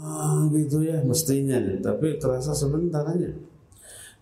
[0.00, 1.02] ah, gitu ya.
[1.02, 1.58] Mestinya.
[1.82, 3.30] Tapi terasa sebentar aja.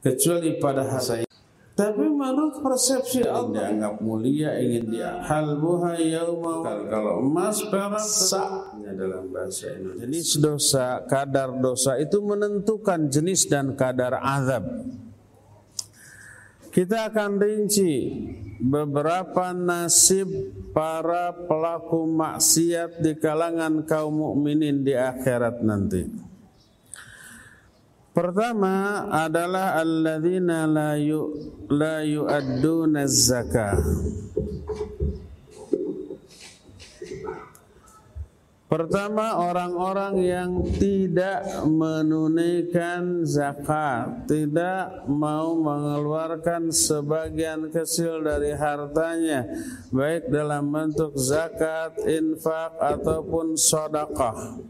[0.02, 1.24] Kecuali pada saya.
[1.72, 5.24] Tapi menurut persepsi Allah dianggap mulia ingin dia.
[5.24, 10.04] Halbuha yauma kalau emas perak saknya dalam bahasa Indonesia.
[10.04, 14.68] Jenis dosa, kadar dosa itu menentukan jenis dan kadar azab.
[16.72, 18.16] Kita akan rinci
[18.56, 20.24] beberapa nasib
[20.72, 26.08] para pelaku maksiat di kalangan kaum mukminin di akhirat nanti.
[28.16, 31.32] Pertama adalah alladzina la yu
[31.68, 33.76] la yu'adduna zakah.
[38.72, 49.44] Pertama orang-orang yang tidak menunaikan zakat, tidak mau mengeluarkan sebagian kecil dari hartanya,
[49.92, 54.64] baik dalam bentuk zakat, infak ataupun sedekah.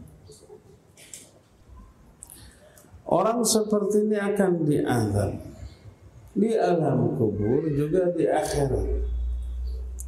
[3.07, 5.31] Orang seperti ini akan diazab
[6.35, 9.12] di alam kubur juga di akhirat.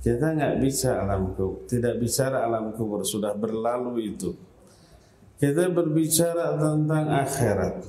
[0.06, 4.38] Kita nggak bisa alam kubur, tidak bicara alam kubur sudah berlalu itu.
[5.42, 7.82] Kita berbicara tentang akhirat.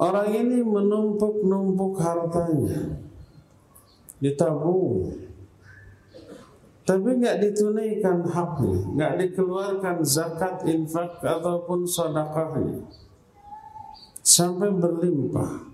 [0.00, 3.04] Orang ini menumpuk-numpuk hartanya,
[4.16, 5.12] ditabung,
[6.88, 12.80] tapi nggak ditunaikan haknya, nggak dikeluarkan zakat, infak ataupun sedekahnya
[14.24, 15.73] sampai berlimpah.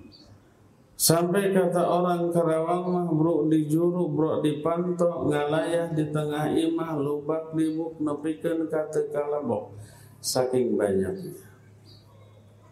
[1.00, 7.00] Sampai kata orang Karawang mah bro di juru, bro di panto, ngalayah di tengah imah,
[7.00, 9.72] lubak di buk, nepikan kata kalabok.
[10.20, 11.32] Saking banyaknya.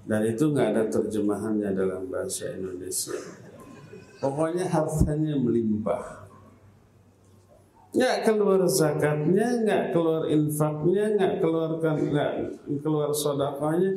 [0.04, 3.16] Dan itu nggak ada terjemahannya dalam bahasa Indonesia.
[4.20, 6.28] Pokoknya hartanya melimpah.
[7.96, 12.32] Nggak keluar zakatnya, nggak keluar infaknya, nggak keluarkan, nggak
[12.84, 13.88] keluar sodakanya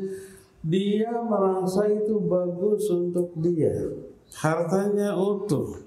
[0.63, 3.75] dia merasa itu bagus untuk dia
[4.36, 5.80] Hartanya utuh.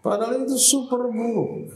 [0.00, 1.72] Padahal itu super buruk.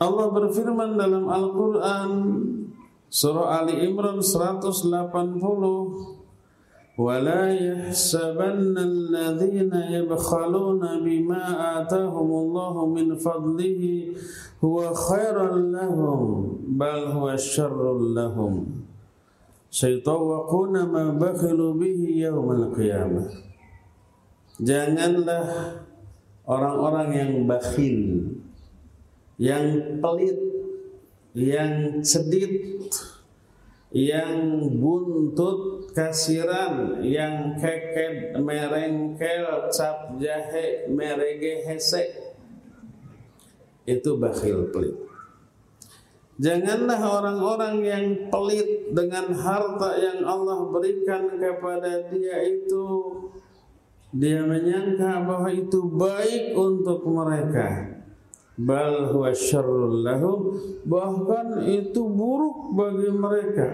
[0.00, 2.12] Allah berfirman dalam Al-Quran
[3.14, 4.82] Surah Ali Imran 180
[6.94, 11.42] ولا يحسبن الذين يبخلون بما
[11.82, 13.82] آتاهم الله من فضله
[14.64, 16.22] هو خير لهم
[16.78, 18.66] بل هو شر لهم
[19.69, 23.29] saytawaquna ma bakhilu bihi yaumal qiyamah.
[24.59, 25.45] Janganlah
[26.43, 28.27] orang-orang yang bakhil,
[29.39, 30.39] yang pelit,
[31.31, 32.51] yang sedit,
[33.95, 42.35] yang buntut kasiran, yang keket merengkel, cap jahe, merege hese.
[43.89, 45.08] Itu bakhil pelit.
[46.39, 52.87] Janganlah orang-orang yang pelit dengan harta yang Allah berikan kepada dia itu.
[54.15, 57.91] Dia menyangka bahwa itu baik untuk mereka.
[58.55, 60.55] Bal huwa syarrul lahum.
[60.87, 63.67] Bahkan itu buruk bagi mereka.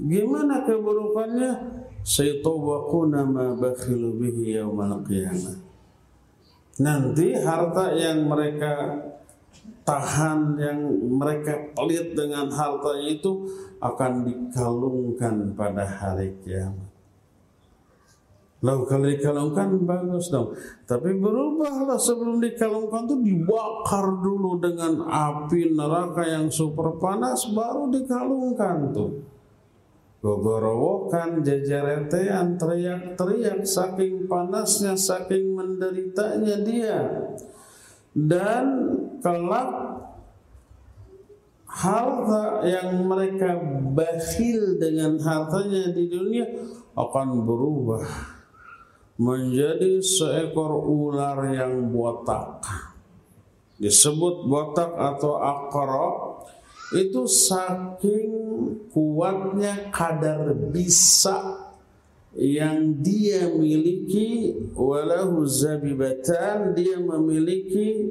[0.00, 1.52] Gimana keburukannya?
[2.00, 5.68] Saytawaquna ma bakhilu bihi yaumal qiyamah.
[6.80, 9.04] Nanti harta yang mereka
[9.84, 10.78] tahan yang
[11.18, 13.32] mereka pelit dengan hartanya itu
[13.82, 16.90] akan dikalungkan pada hari kiamat.
[18.60, 20.52] Lalu kalau dikalungkan bagus dong.
[20.84, 28.92] Tapi berubahlah sebelum dikalungkan itu dibakar dulu dengan api neraka yang super panas baru dikalungkan
[28.92, 29.16] tuh.
[30.20, 37.00] Gogorowokan jajaretean teriak-teriak saking panasnya saking menderitanya dia
[38.12, 38.66] dan
[39.20, 39.70] kelak
[41.70, 43.54] harta yang mereka
[43.94, 46.46] bakhil dengan hartanya di dunia
[46.98, 48.04] akan berubah
[49.20, 52.64] menjadi seekor ular yang botak.
[53.80, 56.08] Disebut botak atau akara
[56.90, 58.32] itu saking
[58.90, 61.70] kuatnya kadar bisa
[62.34, 68.10] yang dia miliki walahu zabibatan dia memiliki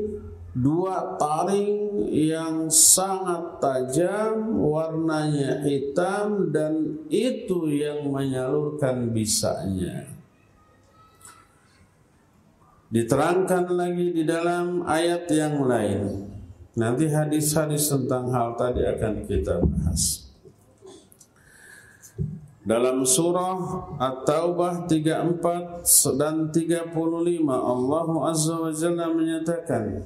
[0.54, 10.10] dua taring yang sangat tajam warnanya hitam dan itu yang menyalurkan bisanya.
[12.90, 16.26] Diterangkan lagi di dalam ayat yang lain.
[16.74, 20.30] Nanti hadis-hadis tentang hal tadi akan kita bahas.
[22.66, 26.94] Dalam surah At-Taubah 34 dan 35
[27.50, 30.06] Allah Azza wa Jalla menyatakan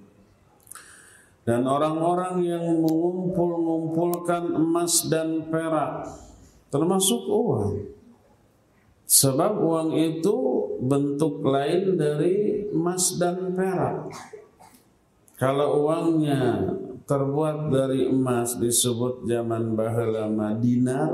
[1.41, 6.05] Dan orang-orang yang mengumpul-ngumpulkan emas dan perak
[6.69, 7.89] termasuk uang
[9.09, 10.37] sebab uang itu
[10.81, 14.09] bentuk lain dari emas dan perak
[15.41, 16.69] kalau uangnya
[17.09, 20.29] terbuat dari emas disebut zaman baheula
[20.61, 21.11] dinar,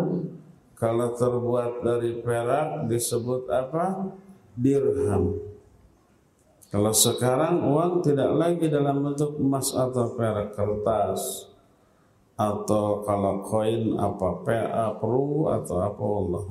[0.77, 4.13] kalau terbuat dari perak disebut apa?
[4.57, 5.56] dirham.
[6.67, 11.47] Kalau sekarang uang tidak lagi dalam bentuk emas atau perak kertas
[12.37, 16.43] atau kalau koin apa PA peru atau apa Allah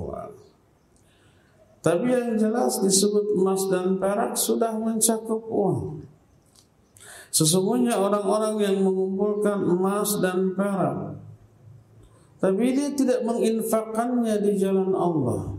[1.84, 6.02] Tapi yang jelas disebut emas dan perak sudah mencakup uang.
[7.30, 11.16] Sesungguhnya orang-orang yang mengumpulkan emas dan perak
[12.36, 15.56] tapi dia tidak menginfakkannya di jalan Allah.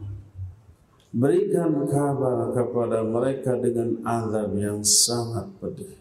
[1.16, 5.96] Berikan kabar kepada mereka dengan azab yang sangat pedih.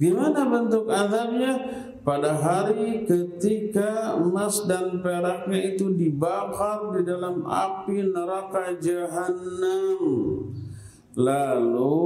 [0.00, 1.52] Gimana bentuk azabnya?
[2.00, 10.00] Pada hari ketika emas dan peraknya itu dibakar di dalam api neraka jahanam
[11.12, 12.00] lalu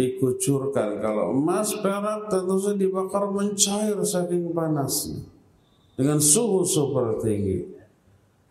[0.00, 1.04] dikucurkan.
[1.04, 5.20] Kalau emas perak tentu saja dibakar mencair saking panasnya
[5.98, 7.83] dengan suhu super tinggi.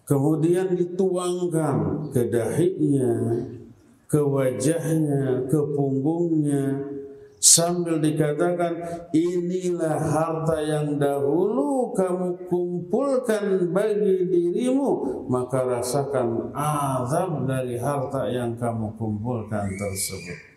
[0.03, 3.39] Kemudian dituangkan ke dahinya,
[4.11, 6.93] ke wajahnya, ke punggungnya,
[7.43, 18.31] sambil dikatakan inilah harta yang dahulu kamu kumpulkan bagi dirimu maka rasakan azab dari harta
[18.31, 20.52] yang kamu kumpulkan tersebut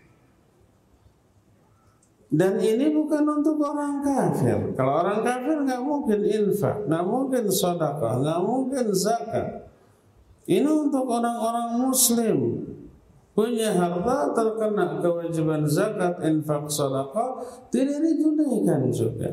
[2.26, 4.74] dan ini bukan untuk orang kafir.
[4.74, 9.70] Kalau orang kafir nggak mungkin infak nggak mungkin sedekah nggak mungkin zakat.
[10.46, 12.38] Ini untuk orang-orang muslim.
[13.36, 17.36] Punya harta terkena kewajiban zakat, infak, sedekah
[17.68, 19.28] tidak ditunaikan juga.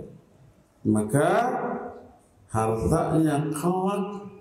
[0.83, 1.29] Maka
[2.51, 4.32] hartanya kelak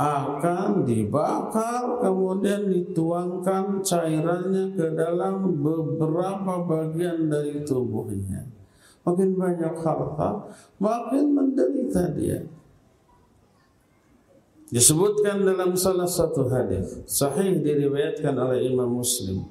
[0.00, 8.48] akan dibakar kemudian dituangkan cairannya ke dalam beberapa bagian dari tubuhnya.
[9.04, 10.48] Makin banyak harta,
[10.80, 12.40] makin menderita dia.
[14.72, 19.42] Disebutkan dalam salah satu hadis sahih diriwayatkan oleh Imam Muslim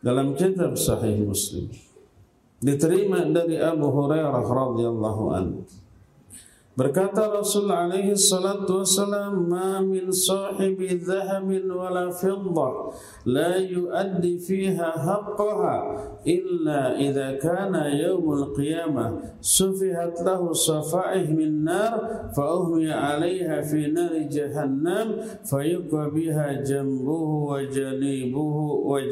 [0.00, 1.68] dalam kitab Sahih Muslim
[2.64, 5.60] diterima dari Abu Hurairah radhiyallahu anhu
[6.78, 12.94] Berkata Rasul alaihi salatu wasalam, "Ma min sahibi dhahabin wala fiddah
[13.26, 19.10] la yuaddi fiha haqqaha illa idza kana yaumul qiyamah
[19.42, 27.58] sufihat lahu safa'ih min nar fa uhmiya 'alayha fi nar jahannam fayuqa biha jambuhu wa
[27.58, 29.02] janibuhu wa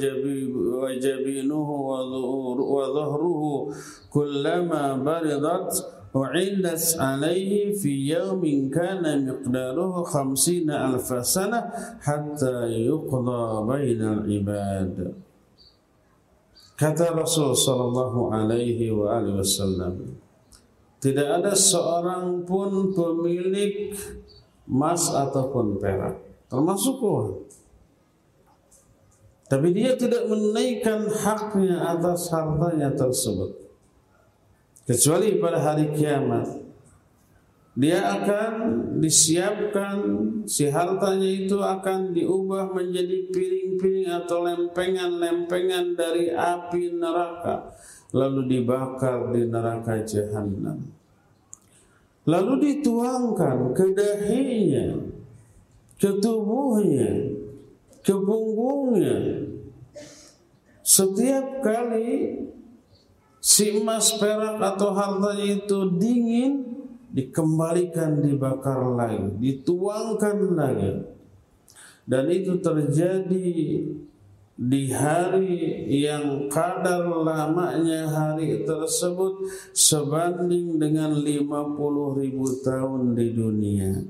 [0.95, 3.75] jabinuhu wa dhahruhu
[4.17, 5.69] kullama baridat
[6.17, 11.69] u'illas alaihi fi yawmin kana miqdaruhu khamsina alfa sana
[12.01, 15.13] hatta yuqda bainal ibad
[16.81, 20.17] kata Rasul sallallahu alaihi wa alihi wasallam
[20.97, 23.93] tidak ada seorang pun pemilik
[24.65, 26.17] emas ataupun perak
[26.49, 27.45] termasuk uang
[29.47, 33.66] tapi dia tidak menaikkan haknya atas hartanya tersebut
[34.87, 36.65] kecuali pada hari kiamat.
[37.77, 38.53] Dia akan
[39.05, 39.97] disiapkan
[40.49, 47.77] si hartanya itu akan diubah menjadi piring-piring atau lempengan-lempengan dari api neraka
[48.17, 50.89] lalu dibakar di neraka jahanam.
[52.25, 54.97] Lalu dituangkan ke dahinya
[56.01, 57.37] ke tubuhnya
[58.01, 59.43] ke punggungnya.
[60.87, 62.39] Setiap kali
[63.47, 66.67] si emas perak atau hartanya itu dingin
[67.15, 71.15] dikembalikan dibakar lagi dituangkan lagi.
[72.07, 73.51] Dan itu terjadi
[74.57, 79.43] di hari yang kadar lamanya hari tersebut
[79.75, 84.07] sebanding dengan 50 ribu tahun di dunia.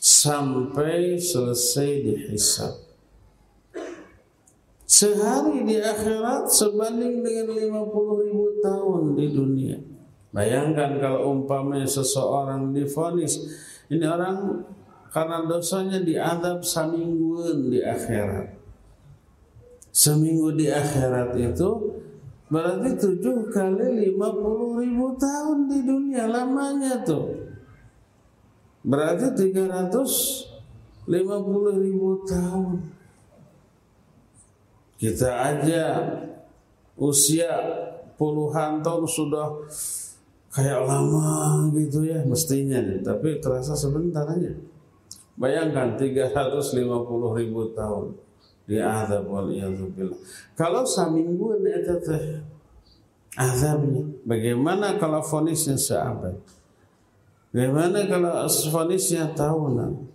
[0.00, 2.89] Sampai selesai dihisab
[4.90, 9.78] sehari di akhirat sebanding dengan 50 ribu tahun di dunia.
[10.34, 13.38] Bayangkan kalau umpamanya seseorang difonis,
[13.86, 14.66] ini orang
[15.14, 18.50] karena dosanya diadab semingguan di akhirat.
[19.94, 21.70] Seminggu di akhirat itu
[22.50, 27.30] berarti tujuh kali lima puluh ribu tahun di dunia lamanya tuh.
[28.86, 30.46] Berarti tiga ratus
[31.06, 32.99] lima puluh ribu tahun.
[35.00, 35.96] Kita aja
[37.00, 37.48] usia
[38.20, 39.48] puluhan tahun sudah
[40.52, 44.52] kayak lama gitu ya mestinya tapi terasa sebentar aja.
[45.40, 46.76] Bayangkan 350
[47.32, 48.12] ribu tahun
[48.68, 49.48] diazab wal
[49.96, 50.20] billah.
[50.52, 52.44] Kalau samingguan itu teh
[53.40, 54.04] azabnya.
[54.28, 56.36] Bagaimana kalau fonisnya seabad?
[57.56, 60.09] Bagaimana kalau fonisnya tahunan?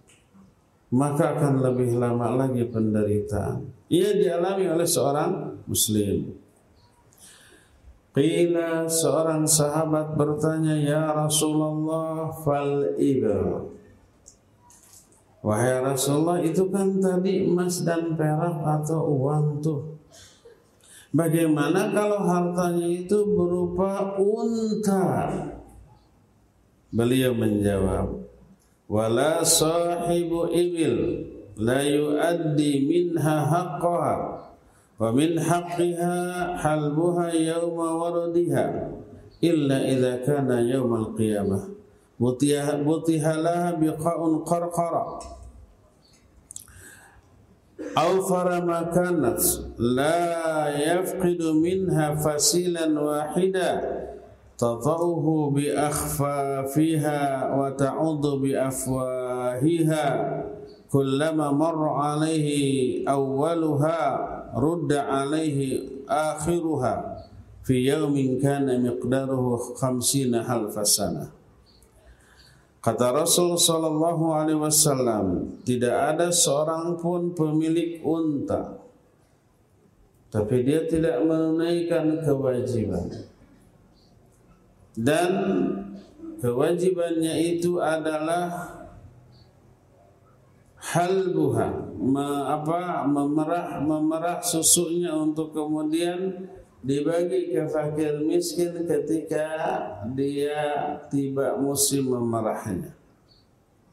[0.93, 3.65] Maka akan lebih lama lagi penderitaan.
[3.89, 6.35] Ia dialami oleh seorang muslim.
[8.15, 13.75] Qila seorang sahabat bertanya, Ya Rasulullah fal ibar.
[15.45, 19.81] Wahai Rasulullah itu kan tadi emas dan perak atau uang tuh.
[21.13, 25.29] Bagaimana kalau hartanya itu berupa unta?
[26.89, 28.24] Beliau menjawab,
[28.89, 31.25] ولا صاحب إبل
[31.57, 34.45] لا يؤدي منها حقها
[34.99, 36.17] ومن حقها
[36.57, 38.91] حلبها يوم وردها
[39.43, 41.59] إلا إذا كان يوم القيامة.
[42.19, 45.19] بطيها لها بقاء قرقرة.
[47.97, 49.39] أوفر ما كانت
[49.79, 50.23] لا
[50.93, 53.71] يفقد منها فسيلا واحدا.
[54.60, 57.20] تطأه بأخفافها
[57.56, 60.06] وتعض بأفواهها
[60.92, 62.48] كلما مر عليه
[63.08, 64.00] أولها
[64.56, 65.58] رد عليه
[66.08, 66.94] آخرها
[67.64, 71.40] في يوم كان مقداره خمسين ألف سنة
[72.80, 78.80] Kata Rasul Sallallahu Alaihi Wasallam, tidak ada seorang pun pemilik unta,
[80.32, 83.28] tapi dia tidak menunaikan kewajiban.
[84.95, 85.31] Dan
[86.39, 88.71] kewajibannya itu adalah
[90.79, 96.47] halbuha, me, apa, memerah memerah susunya untuk kemudian
[96.85, 99.47] dibagi ke fakir miskin ketika
[100.13, 102.93] dia tiba musim memerahnya.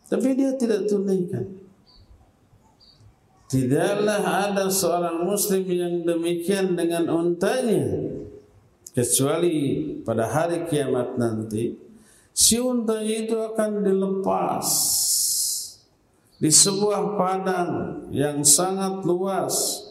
[0.06, 1.62] Tapi dia tidak tunaikan.
[3.48, 7.84] Tidaklah ada seorang muslim yang demikian dengan untanya
[8.92, 9.56] kecuali
[10.04, 11.72] pada hari kiamat nanti
[12.32, 14.68] si unta itu akan dilepas
[16.42, 17.70] di sebuah padang
[18.10, 19.86] yang sangat luas.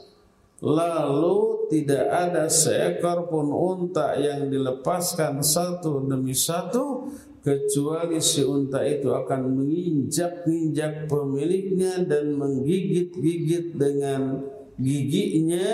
[0.61, 7.09] Lalu tidak ada seekor pun unta yang dilepaskan satu demi satu
[7.41, 14.45] kecuali si unta itu akan menginjak-injak pemiliknya dan menggigit-gigit dengan
[14.77, 15.71] giginya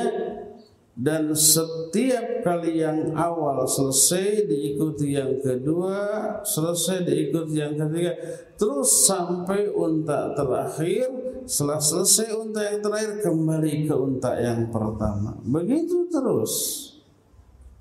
[0.98, 5.94] dan setiap kali yang awal selesai diikuti yang kedua,
[6.42, 8.18] selesai diikuti yang ketiga,
[8.58, 11.06] terus sampai unta terakhir.
[11.46, 15.38] Setelah selesai unta yang terakhir kembali ke unta yang pertama.
[15.46, 16.54] Begitu terus.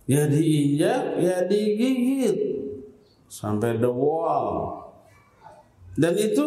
[0.04, 2.36] Ya diinjak, ya digigit
[3.32, 4.76] sampai the wall.
[5.96, 6.46] Dan itu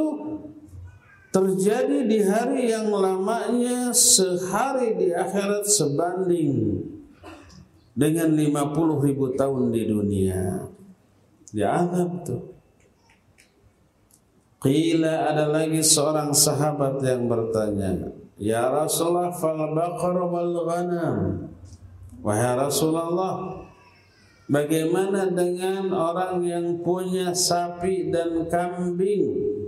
[1.29, 6.81] terjadi di hari yang lamanya sehari di akhirat sebanding
[7.93, 10.65] dengan 50 ribu tahun di dunia.
[11.53, 12.43] Dianggap tuh.
[14.59, 21.47] Qila ada lagi seorang sahabat yang bertanya, Ya Rasulullah fal baqar wal ghanam.
[22.19, 23.63] Wahai Rasulullah,
[24.51, 29.58] bagaimana dengan orang yang punya sapi dan kambing?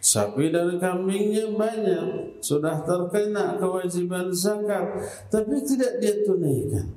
[0.00, 4.96] Sapi dan kambingnya banyak Sudah terkena kewajiban zakat
[5.28, 6.88] Tapi tidak dia tunaikan.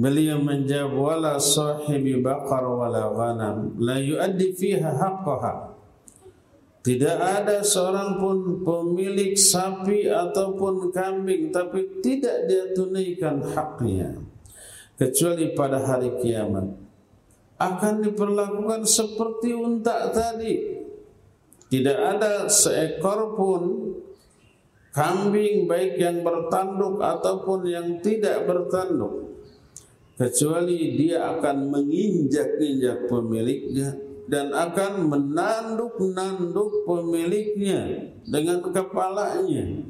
[0.00, 5.76] Beliau menjawab Wala sahibi bakar wala ghanam La yuaddi fiha haqqaha.
[6.84, 14.20] Tidak ada seorang pun pemilik sapi ataupun kambing tapi tidak dia tunaikan haknya
[14.92, 16.76] kecuali pada hari kiamat.
[17.56, 20.83] Akan diperlakukan seperti unta tadi
[21.68, 23.62] tidak ada seekor pun
[24.94, 29.34] kambing baik yang bertanduk ataupun yang tidak bertanduk
[30.14, 33.98] kecuali dia akan menginjak-injak pemiliknya
[34.30, 39.84] dan akan menanduk-nanduk pemiliknya dengan kepalanya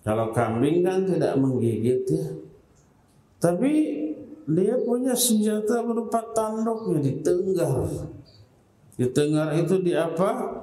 [0.00, 2.26] Kalau kambing kan tidak menggigit ya.
[3.36, 3.72] Tapi
[4.48, 7.84] dia punya senjata berupa tanduknya di tenggar.
[9.00, 10.60] Di tenggar itu di apa?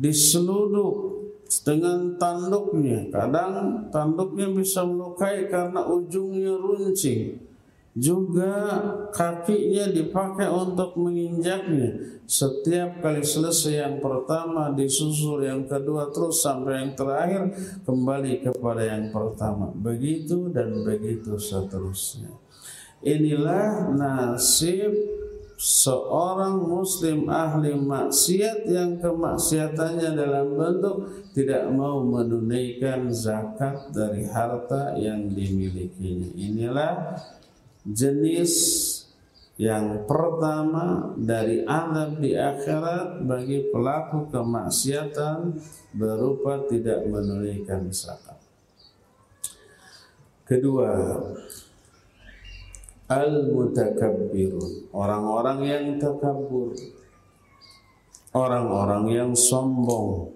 [0.00, 1.20] Di seluduk
[1.68, 3.12] dengan tanduknya.
[3.12, 7.44] Kadang tanduknya bisa melukai karena ujungnya runcing.
[7.92, 8.80] Juga
[9.12, 12.20] kakinya dipakai untuk menginjaknya.
[12.24, 17.42] Setiap kali selesai yang pertama disusul yang kedua terus sampai yang terakhir
[17.84, 19.68] kembali kepada yang pertama.
[19.76, 22.32] Begitu dan begitu seterusnya.
[23.04, 25.18] Inilah nasib
[25.58, 35.26] seorang muslim ahli maksiat yang kemaksiatannya dalam bentuk tidak mau menunaikan zakat dari harta yang
[35.34, 36.30] dimilikinya.
[36.38, 36.94] Inilah
[37.82, 38.54] jenis
[39.58, 45.58] yang pertama dari azab di akhirat bagi pelaku kemaksiatan
[45.90, 48.38] berupa tidak menunaikan zakat.
[50.46, 50.94] Kedua,
[53.08, 56.76] al-mutakabbirun, orang-orang yang takabur,
[58.36, 60.28] orang-orang yang sombong,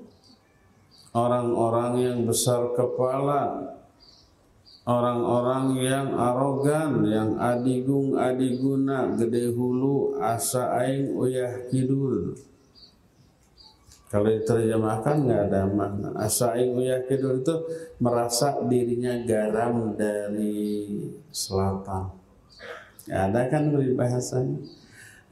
[1.12, 3.76] orang-orang yang besar kepala,
[4.88, 12.32] orang-orang yang arogan, yang adigung adiguna, gede hulu, asa aing uyah kidul.
[14.08, 16.12] Kalau diterjemahkan nggak ada makna.
[16.16, 17.56] Asa aing uyah kidul itu
[18.00, 20.92] merasa dirinya garam dari
[21.32, 22.21] selatan
[23.10, 24.58] ada kan peribahasanya.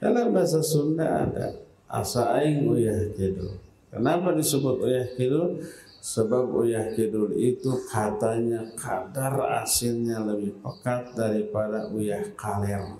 [0.01, 1.55] Dalam bahasa Sunda ada
[1.87, 3.59] asa aing uyah kidul.
[3.91, 5.61] Kenapa disebut uyah kidul?
[6.01, 12.97] Sebab uyah kidul itu katanya kadar asinnya lebih pekat daripada uyah kaler.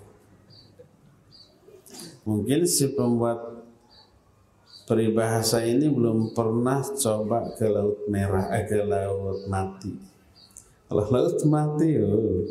[2.21, 3.65] Mungkin si pembuat
[4.85, 9.97] peribahasa ini belum pernah coba ke laut merah, eh, ke laut mati.
[10.85, 12.45] Kalau laut mati, oh,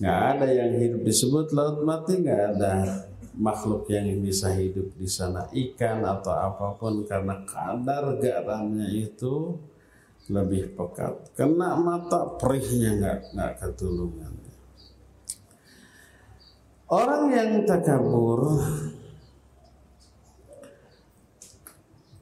[0.00, 3.04] nggak ada yang hidup disebut laut mati nggak ada
[3.36, 5.46] makhluk yang bisa hidup di sana.
[5.52, 9.60] Ikan atau apa pun karena kadar garamnya itu
[10.32, 11.36] lebih pekat.
[11.36, 14.34] Kena mata perihnya nggak nggak ketulungan.
[16.90, 18.58] Orang yang takabur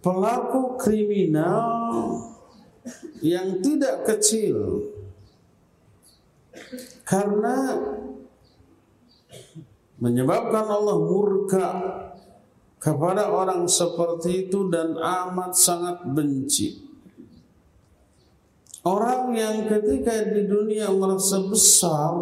[0.05, 1.65] pelaku kriminal
[3.25, 4.85] yang tidak kecil
[7.03, 7.57] karena
[9.99, 11.69] menyebabkan Allah murka
[12.79, 16.87] kepada orang seperti itu dan amat sangat benci.
[18.87, 22.15] Orang yang ketika di dunia merasa besar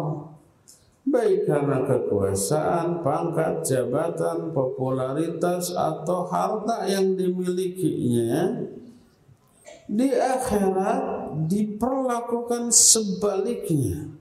[1.07, 8.67] baik karena kekuasaan, pangkat, jabatan, popularitas atau harta yang dimilikinya
[9.87, 14.11] di akhirat diperlakukan sebaliknya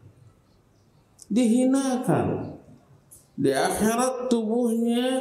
[1.31, 2.59] dihinakan.
[3.37, 5.21] Di akhirat tubuhnya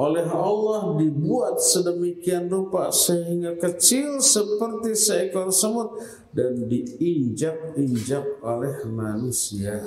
[0.00, 6.00] oleh Allah dibuat sedemikian rupa sehingga kecil seperti seekor semut
[6.32, 9.84] dan diinjak-injak oleh manusia.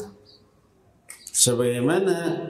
[1.33, 2.45] Sebagaimana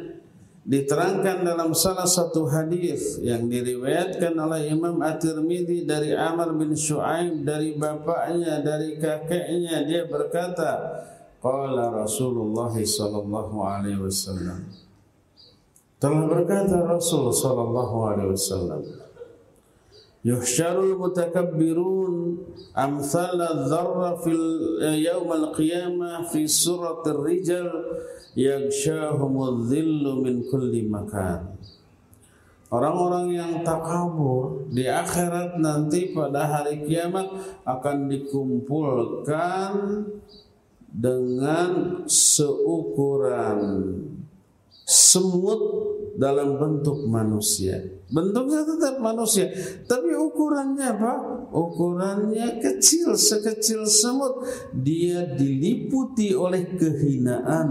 [0.63, 7.75] diterangkan dalam salah satu hadis yang diriwayatkan oleh Imam At-Tirmidzi dari Amr bin Shu'aib dari
[7.79, 10.99] bapaknya dari kakeknya dia berkata
[11.43, 14.63] Qala Rasulullah sallallahu alaihi wasallam.
[15.99, 18.83] Telah berkata Rasul sallallahu alaihi wasallam
[20.23, 22.39] Yuhsyarul mutakabbirun
[22.71, 23.35] amsal
[23.67, 27.67] dzarra fil yaum al-qiyamah fi surat ar-rijal
[28.31, 31.59] yaghshahumudh dhillu min kulli makan.
[32.71, 37.27] Orang-orang yang takabur di akhirat nanti pada hari kiamat
[37.67, 39.71] akan dikumpulkan
[40.93, 43.59] dengan seukuran
[44.85, 45.61] semut
[46.13, 47.81] dalam bentuk manusia.
[48.13, 49.49] Bentuknya tetap manusia,
[49.89, 51.13] tapi ukurannya apa?
[51.49, 54.45] Ukurannya kecil, sekecil semut.
[54.69, 57.69] Dia diliputi oleh kehinaan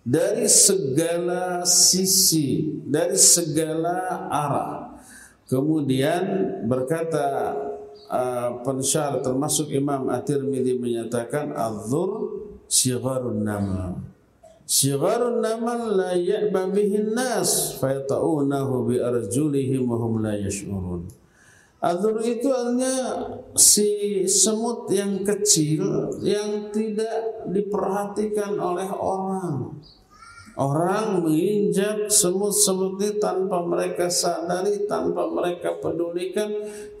[0.00, 4.72] dari segala sisi, dari segala arah.
[5.44, 6.24] Kemudian
[6.64, 7.52] berkata
[8.10, 13.96] uh, pensyar termasuk Imam At-Tirmidzi menyatakan adzur sigharun nama.
[14.64, 21.04] Sigharun nama la ya'ba bihi nas fayata'unahu bi arjulihim wa hum la yash'urun.
[21.84, 22.96] Adzur itu artinya
[23.60, 29.76] si semut yang kecil yang tidak diperhatikan oleh orang.
[30.54, 36.46] Orang menginjak semut-semut ini tanpa mereka sadari, tanpa mereka pedulikan.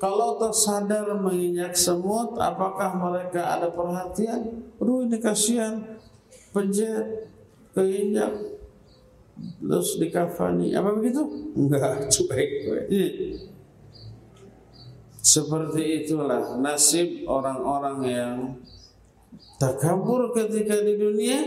[0.02, 4.58] Kalau tersadar menginjak semut, apakah mereka ada perhatian?
[4.82, 5.86] Aduh ini kasihan,
[6.50, 7.30] pejet,
[7.78, 8.34] keinjak,
[9.62, 10.74] terus dikafani.
[10.74, 11.22] Apa begitu?
[11.54, 12.50] Enggak, cuek.
[15.22, 18.36] Seperti itulah nasib orang-orang yang
[19.62, 21.38] takabur ketika di dunia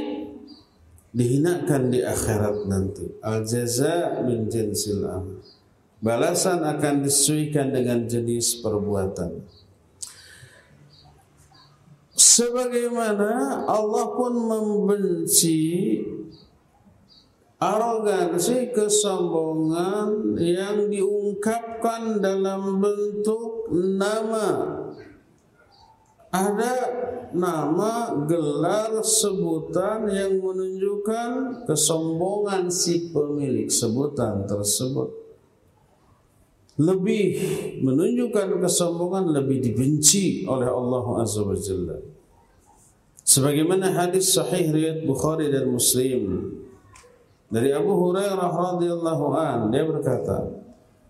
[1.17, 3.09] dihinakan di akhirat nanti.
[3.25, 5.41] Al jaza min jinsil amal.
[5.97, 9.41] Balasan akan disesuaikan dengan jenis perbuatan.
[12.13, 15.97] Sebagaimana Allah pun membenci
[17.57, 24.85] arogansi kesombongan yang diungkapkan dalam bentuk nama
[26.31, 26.73] ada
[27.31, 35.27] nama, gelar, sebutan yang menunjukkan kesombongan si pemilik sebutan tersebut.
[36.77, 37.25] Lebih
[37.81, 41.97] menunjukkan kesombongan lebih dibenci oleh Allah Azza wa Jalla.
[43.27, 46.53] Sebagaimana hadis sahih riwayat Bukhari dan Muslim
[47.51, 50.47] dari Abu Hurairah radhiyallahu an dia berkata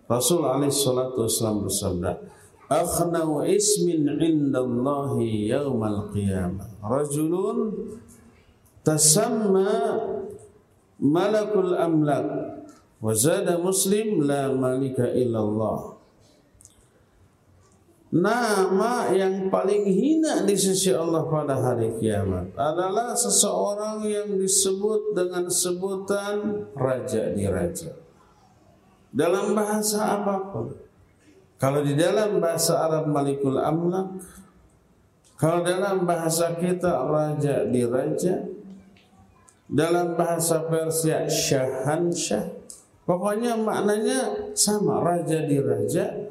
[0.06, 2.37] Rasul alaihi salatu wasallam bersabda
[2.68, 7.72] akhnau ismin indallahi yaumal qiyamah rajulun
[8.84, 9.96] tasamma
[11.00, 12.28] malakul amlak
[13.00, 15.98] wa zada muslim la malika illallah
[18.08, 25.44] Nama yang paling hina di sisi Allah pada hari kiamat adalah seseorang yang disebut dengan
[25.52, 27.92] sebutan raja di raja.
[29.12, 30.87] Dalam bahasa apa pun.
[31.58, 34.14] Kalau di dalam bahasa Arab Malikul Amlak,
[35.34, 38.46] kalau dalam bahasa kita raja di raja,
[39.66, 42.46] dalam bahasa Persia syahan syah,
[43.02, 46.30] pokoknya maknanya sama raja di raja,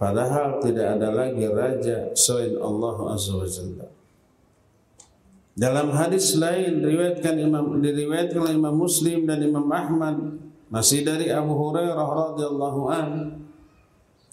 [0.00, 3.88] padahal tidak ada lagi raja selain Allah Azza wa Jalla.
[5.58, 10.40] Dalam hadis lain diriwayatkan Imam diriwayatkan Imam Muslim dan Imam Ahmad
[10.72, 13.47] masih dari Abu Hurairah radhiyallahu anhu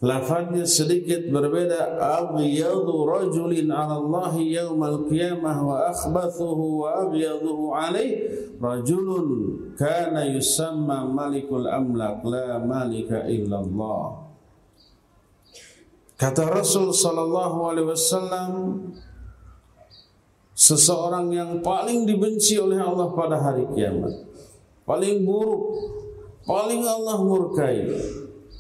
[0.03, 1.95] Lafaznya sedikit berbeda.
[1.95, 8.27] Aghyadu rajulin 'ala Allah yaumal qiyamah wa akhbathuhu wa aghyaduhu 'alaih
[8.60, 14.27] rajulun kana yusamma malikul amlak la malika illallah.
[16.19, 18.51] Kata Rasul sallallahu alaihi wasallam
[20.55, 24.12] seseorang yang paling dibenci oleh Allah pada hari kiamat,
[24.84, 25.75] paling buruk,
[26.43, 27.79] paling Allah murkai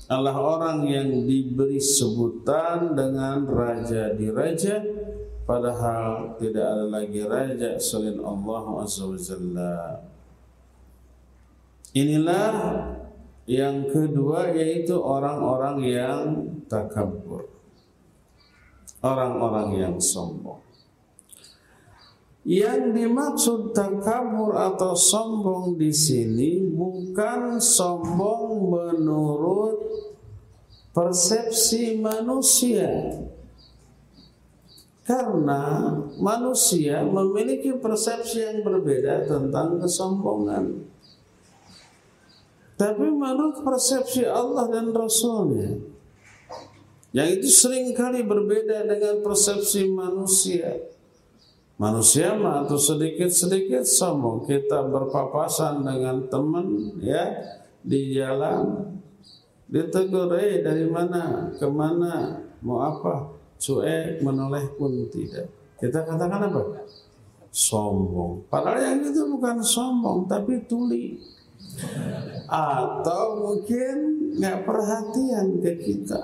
[0.05, 4.77] adalah orang yang diberi sebutan dengan raja di raja
[5.49, 9.77] padahal tidak ada lagi raja selain Allah Azza wa Jalla.
[11.95, 12.53] Inilah
[13.49, 16.23] yang kedua yaitu orang-orang yang
[16.65, 17.49] takabur.
[19.05, 20.65] Orang-orang yang sombong.
[22.45, 29.84] Yang dimaksud takabur atau sombong di sini bukan sombong menurut
[30.95, 32.87] persepsi manusia.
[35.05, 40.81] Karena manusia memiliki persepsi yang berbeda tentang kesombongan.
[42.73, 45.77] Tapi menurut persepsi Allah dan Rasulnya,
[47.13, 50.73] yang itu sering kali berbeda dengan persepsi manusia.
[51.77, 57.35] Manusia mah atau sedikit-sedikit sombong kita berpapasan dengan teman ya
[57.83, 58.95] di jalan
[59.69, 61.49] ditegur eh dari mana?
[61.57, 63.33] Ke mana mau apa?
[63.55, 65.47] Cuek menoleh pun tidak.
[65.79, 66.83] Kita katakan apa?
[67.49, 68.45] Sombong.
[68.51, 71.19] Padahal yang itu bukan sombong tapi tuli.
[72.47, 73.95] Atau mungkin
[74.35, 76.21] nggak perhatian ke kita.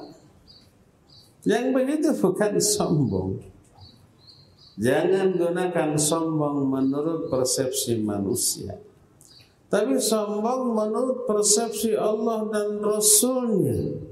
[1.48, 3.32] Yang begitu bukan sombong.
[4.80, 8.91] Jangan gunakan sombong menurut persepsi manusia.
[9.72, 14.04] Tapi sombong menurut persepsi Allah dan Rasulnya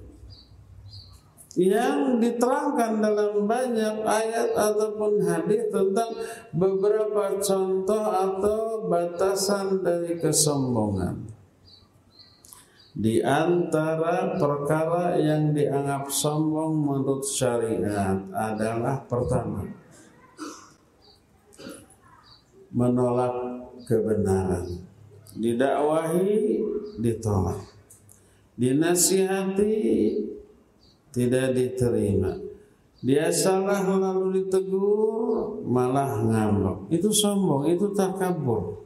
[1.60, 6.16] yang diterangkan dalam banyak ayat ataupun hadis tentang
[6.56, 11.28] beberapa contoh atau batasan dari kesombongan.
[12.96, 19.68] Di antara perkara yang dianggap sombong menurut syariat adalah pertama
[22.72, 23.36] menolak
[23.84, 24.89] kebenaran.
[25.38, 26.62] Didakwahi
[26.98, 27.62] ditolak.
[28.60, 29.76] Dinasihati
[31.14, 32.34] tidak diterima.
[33.00, 37.00] Dia salah lalu ditegur malah ngambek.
[37.00, 38.84] Itu sombong, itu takabur.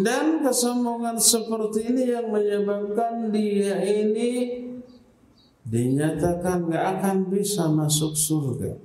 [0.00, 4.64] Dan kesombongan seperti ini yang menyebabkan dia ini
[5.66, 8.80] dinyatakan nggak akan bisa masuk surga.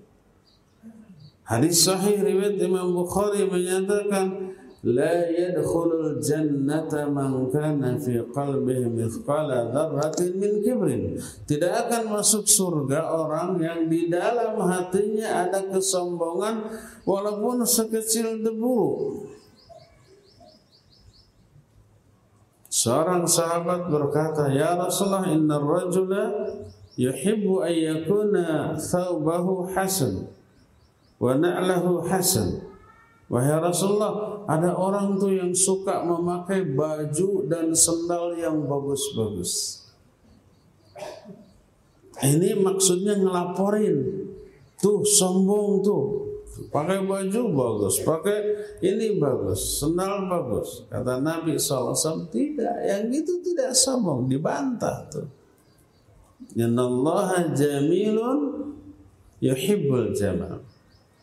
[1.45, 4.44] Hadis sahih riwayat Imam Bukhari menyatakan
[4.85, 10.88] لا يدخل الجنة من كان في قلبه مثقال ذرة من كبر
[11.44, 16.64] tidak akan masuk surga orang yang di dalam hatinya ada kesombongan
[17.05, 18.81] walaupun sekecil debu
[22.73, 26.57] seorang sahabat berkata ya Rasulullah inna rajula
[26.96, 30.25] yuhibbu an yakuna thawbahu hasan
[31.20, 32.63] wa na'lahu hasan
[33.26, 39.82] Wahai Rasulullah, ada orang tuh yang suka memakai baju dan sendal yang bagus-bagus.
[42.22, 44.30] Ini maksudnya ngelaporin.
[44.78, 46.06] Tuh sombong tuh.
[46.72, 48.40] Pakai baju bagus, pakai
[48.80, 50.88] ini bagus, sendal bagus.
[50.88, 52.80] Kata Nabi SAW, tidak.
[52.80, 55.28] Yang itu tidak sombong, dibantah tuh.
[56.56, 58.72] Innallaha jamilun
[59.44, 60.64] yuhibbul jamal.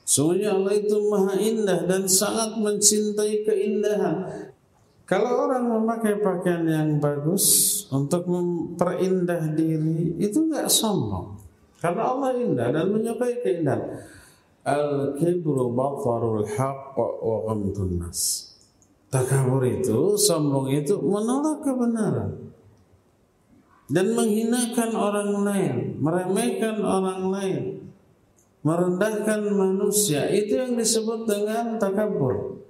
[0.03, 4.51] Sungguhnya Allah itu maha indah dan sangat mencintai keindahan.
[5.07, 7.45] Kalau orang memakai pakaian yang bagus
[7.93, 11.39] untuk memperindah diri, itu nggak sombong.
[11.79, 13.83] Karena Allah indah dan menyukai keindahan.
[14.63, 18.51] Al-kibru batarul haqq wa ghamtun nas.
[19.11, 22.33] Takabur itu, sombong itu menolak kebenaran.
[23.93, 27.82] Dan menghinakan orang lain, meremehkan orang lain
[28.63, 30.27] merendahkan manusia.
[30.31, 32.63] Itu yang disebut dengan takabur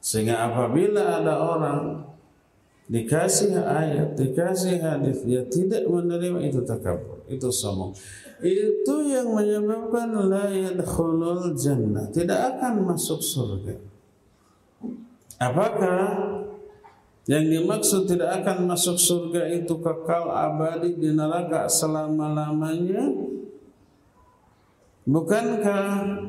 [0.00, 1.80] sehingga apabila ada orang
[2.88, 7.92] dikasih ayat dikasih hadis dia tidak menerima itu takabur itu sombong.
[8.40, 13.76] Itu yang menyebabkan la yadkhulul jannah tidak akan masuk surga.
[15.36, 16.02] Apakah
[17.28, 23.29] yang dimaksud tidak akan masuk surga itu kekal abadi di neraka selama-lamanya
[25.10, 25.82] Bukankah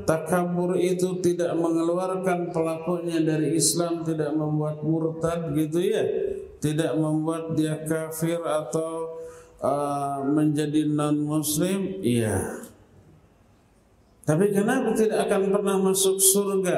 [0.10, 6.02] takabur itu tidak mengeluarkan pelakunya dari Islam, tidak membuat murtad gitu ya?
[6.58, 9.22] Tidak membuat dia kafir atau
[9.62, 12.02] uh, menjadi non muslim?
[12.02, 12.66] Iya.
[14.26, 16.78] Tapi kenapa tidak akan pernah masuk surga?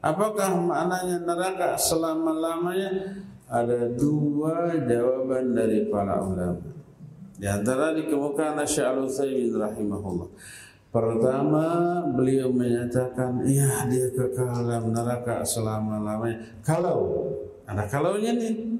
[0.00, 3.20] Apakah maknanya neraka selama-lamanya?
[3.52, 6.72] Ada dua jawaban dari para ulama.
[7.36, 10.28] Di antara dikemukakan Syekh Al-Utsaimin rahimahullah.
[10.94, 16.38] Pertama beliau menyatakan ya dia kekal dalam neraka selama-lamanya.
[16.62, 17.26] Kalau
[17.66, 18.78] ada kalaunya nih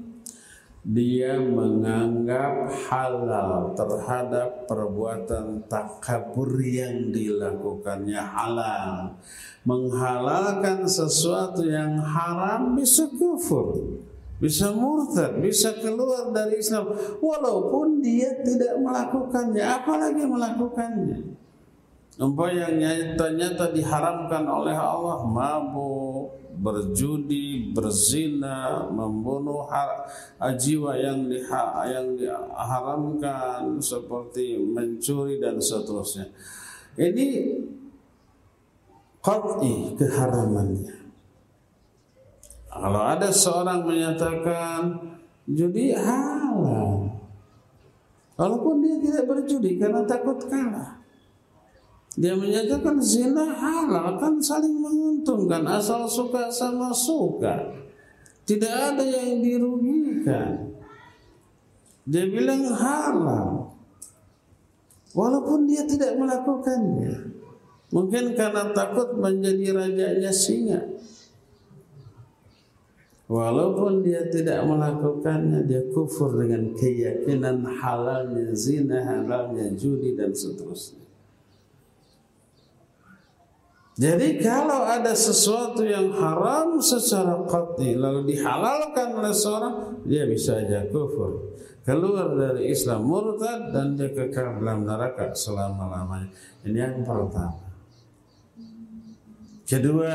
[0.85, 9.19] dia menganggap halal terhadap perbuatan takabur yang dilakukannya halal.
[9.67, 13.99] Menghalalkan sesuatu yang haram bisa kufur,
[14.39, 21.43] bisa murtad, bisa keluar dari Islam walaupun dia tidak melakukannya, apalagi melakukannya.
[22.15, 29.67] Umpah yang nyata-nyata diharamkan oleh Allah mabuk, berjudi, berzina, membunuh
[30.55, 36.31] jiwa yang diha yang diharamkan seperti mencuri dan seterusnya.
[36.95, 37.59] Ini
[39.19, 40.97] qat'i keharamannya.
[42.71, 44.95] Kalau ada seorang menyatakan
[45.51, 47.11] judi halal,
[48.39, 51.04] walaupun dia tidak berjudi karena takut kalah.
[52.15, 57.75] Dia menyatakan zina halal kan saling menguntungkan asal suka sama suka.
[58.47, 60.71] Tidak ada yang dirugikan.
[62.07, 63.67] Dia bilang halal.
[65.11, 67.35] Walaupun dia tidak melakukannya.
[67.91, 70.81] Mungkin karena takut menjadi rajanya singa.
[73.25, 81.04] Walaupun dia tidak melakukannya, dia kufur dengan keyakinan halalnya zina, halalnya judi dan seterusnya.
[83.95, 90.83] Jadi kalau ada sesuatu yang haram secara qat'i lalu dihalalkan oleh seorang, dia bisa aja
[90.91, 91.55] kufur.
[91.87, 96.27] Keluar dari Islam murtad dan dia kekal dalam neraka selama-lamanya.
[96.67, 97.61] Ini yang pertama.
[99.63, 100.13] Kedua,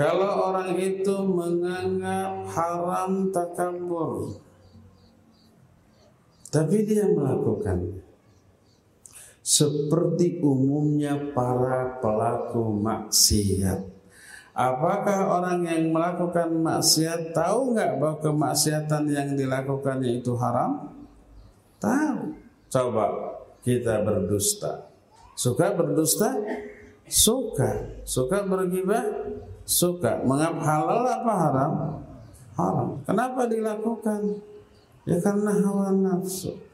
[0.00, 4.40] kalau orang itu menganggap haram takabur
[6.48, 8.09] tapi dia melakukannya
[9.50, 13.82] seperti umumnya para pelaku maksiat.
[14.54, 20.94] Apakah orang yang melakukan maksiat tahu nggak bahwa kemaksiatan yang dilakukannya itu haram?
[21.82, 22.38] Tahu.
[22.70, 23.06] Coba
[23.66, 24.86] kita berdusta.
[25.34, 26.30] Suka berdusta?
[27.10, 27.98] Suka.
[28.06, 29.02] Suka bergibah?
[29.66, 30.22] Suka.
[30.22, 31.72] Mengapa halal apa haram?
[32.54, 32.88] haram.
[33.02, 34.20] Kenapa dilakukan?
[35.08, 36.69] Ya karena hawa nafsu.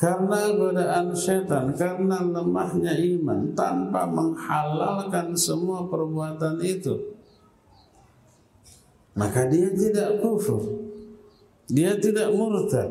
[0.00, 7.20] Karena godaan setan, karena lemahnya iman tanpa menghalalkan semua perbuatan itu.
[9.12, 10.88] Maka dia tidak kufur.
[11.68, 12.88] Dia tidak murtad.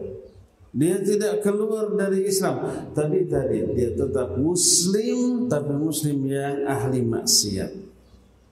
[0.69, 2.61] Dia tidak keluar dari Islam,
[2.93, 7.73] tapi tadi dia tetap muslim, tapi muslim yang ahli maksiat.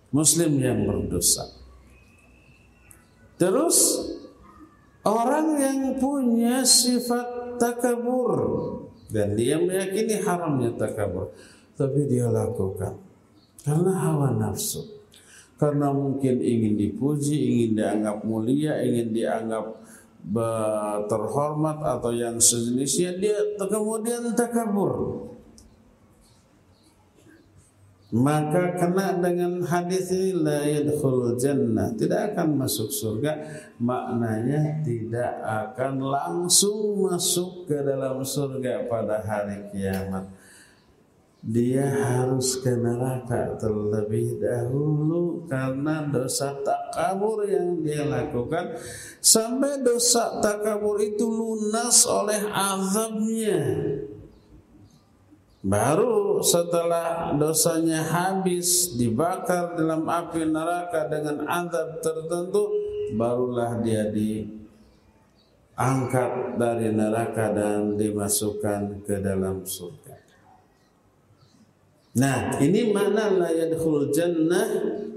[0.10, 1.46] Muslim yang berdosa.
[3.38, 4.02] Terus
[5.06, 8.34] orang yang punya sifat takabur.
[9.08, 11.32] Dan dia meyakini haramnya takabur,
[11.76, 12.96] tapi dia lakukan.
[13.64, 14.84] Karena hawa nafsu.
[15.58, 19.66] Karena mungkin ingin dipuji, ingin dianggap mulia, ingin dianggap
[21.08, 25.24] terhormat atau yang sejenisnya dia kemudian takabur
[28.08, 31.92] maka kena dengan hadis ini la yadkhul jannah.
[31.92, 33.36] Tidak akan masuk surga.
[33.84, 40.24] Maknanya tidak akan langsung masuk ke dalam surga pada hari kiamat.
[41.44, 48.72] Dia harus ke neraka terlebih dahulu karena dosa takabur yang dia lakukan.
[49.20, 53.60] Sampai dosa takabur itu lunas oleh azabnya
[55.66, 62.70] baru setelah dosanya habis dibakar dalam api neraka dengan azab tertentu
[63.18, 64.62] barulah dia diangkat
[66.62, 70.18] dari neraka dan dimasukkan ke dalam surga
[72.18, 73.54] Nah, ini makna la
[74.10, 74.68] jannah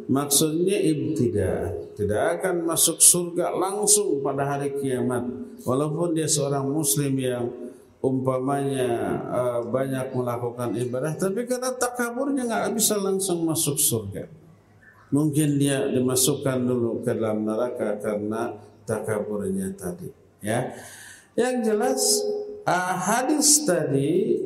[0.05, 1.72] maksudnya ibtida.
[1.96, 5.24] Tidak akan masuk surga langsung pada hari kiamat.
[5.64, 7.48] Walaupun dia seorang muslim yang
[8.01, 14.25] umpamanya uh, banyak melakukan ibadah, tapi karena takaburnya nggak bisa langsung masuk surga.
[15.13, 18.57] Mungkin dia dimasukkan dulu ke dalam neraka karena
[18.89, 20.09] takaburnya tadi.
[20.41, 20.73] Ya,
[21.37, 22.25] yang jelas
[22.65, 24.41] uh, hadis tadi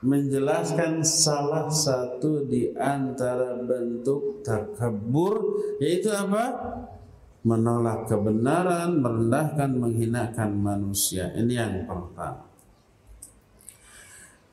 [0.00, 6.56] menjelaskan salah satu di antara bentuk takabur yaitu apa?
[7.44, 11.30] Menolak kebenaran, merendahkan, menghinakan manusia.
[11.36, 12.47] Ini yang pertama.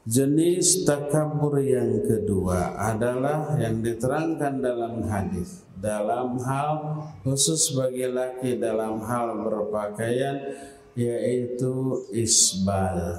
[0.06, 5.65] Jenis takabur yang kedua adalah yang diterangkan dalam hadis.
[5.82, 10.56] Dalam hal khusus bagi laki dalam hal berpakaian
[10.94, 13.18] yaitu isbal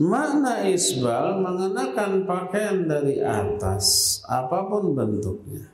[0.00, 5.68] Makna isbal mengenakan pakaian dari atas apa pun bentuknya.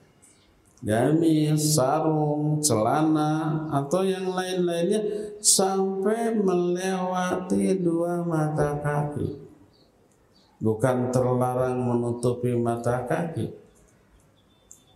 [0.82, 9.46] Gamis, sarung, celana atau yang lain-lainnya sampai melewati dua mata kaki.
[10.56, 13.66] Bukan terlarang menutupi mata kaki.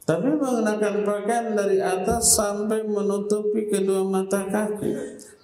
[0.09, 4.91] Tapi mengenakan pakaian dari atas sampai menutupi kedua mata kaki.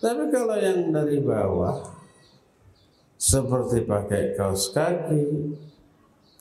[0.02, 1.86] Tapi kalau yang dari bawah
[3.14, 5.54] seperti pakai kaos kaki,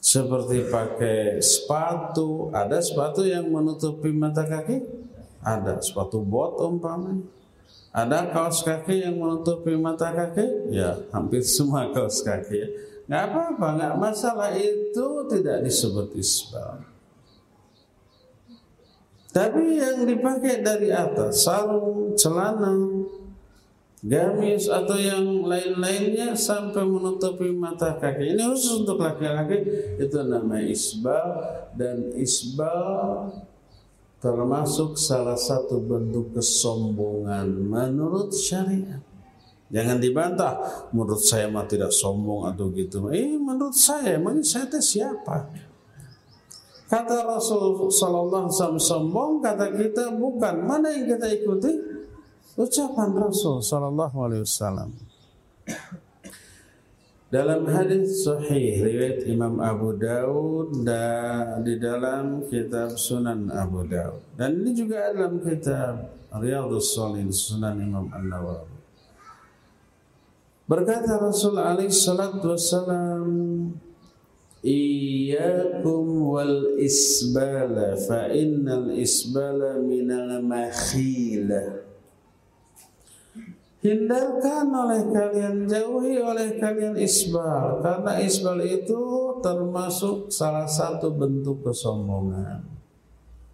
[0.02, 2.50] seperti pakai sepatu.
[2.50, 4.82] Ada sepatu yang menutupi mata kaki?
[5.46, 7.26] Ada sepatu bot umpamanya.
[7.96, 10.68] Ada kaos kaki yang menutupi mata kaki?
[10.68, 12.60] Ya, hampir semua kaos kaki.
[13.08, 16.84] Nggak apa-apa, nggak masalah itu tidak disebut isbal.
[19.32, 22.76] Tapi yang dipakai dari atas, sarung, celana,
[24.04, 28.36] gamis atau yang lain-lainnya sampai menutupi mata kaki.
[28.36, 29.64] Ini khusus untuk laki-laki
[30.04, 31.28] itu namanya isbal
[31.80, 33.32] dan isbal
[34.26, 38.98] termasuk salah satu bentuk kesombongan menurut syariat.
[39.70, 40.54] Jangan dibantah,
[40.90, 43.14] menurut saya mah tidak sombong atau gitu.
[43.14, 45.46] Eh, menurut saya, emang saya itu siapa?
[46.90, 50.66] Kata Rasul Sallallahu Alaihi sombong, kata kita bukan.
[50.66, 51.96] Mana yang kita ikuti?
[52.56, 54.96] ucapan Rasul sallallahu alaihi wasallam.
[57.36, 64.64] Dalam hadis sahih riwayat Imam Abu Daud dan di dalam kitab Sunan Abu Daud dan
[64.64, 68.72] ini juga dalam kitab Riyadhus Shalihin Sunan Imam An-Nawawi.
[70.64, 73.28] Berkata Rasul alaihi salatu wasallam
[74.64, 81.85] Iyyakum wal isbala fa innal isbala minal makhilah
[83.86, 87.86] Hindarkan oleh kalian, jauhi oleh kalian isbal.
[87.86, 89.02] Karena isbal itu
[89.46, 92.66] termasuk salah satu bentuk kesombongan.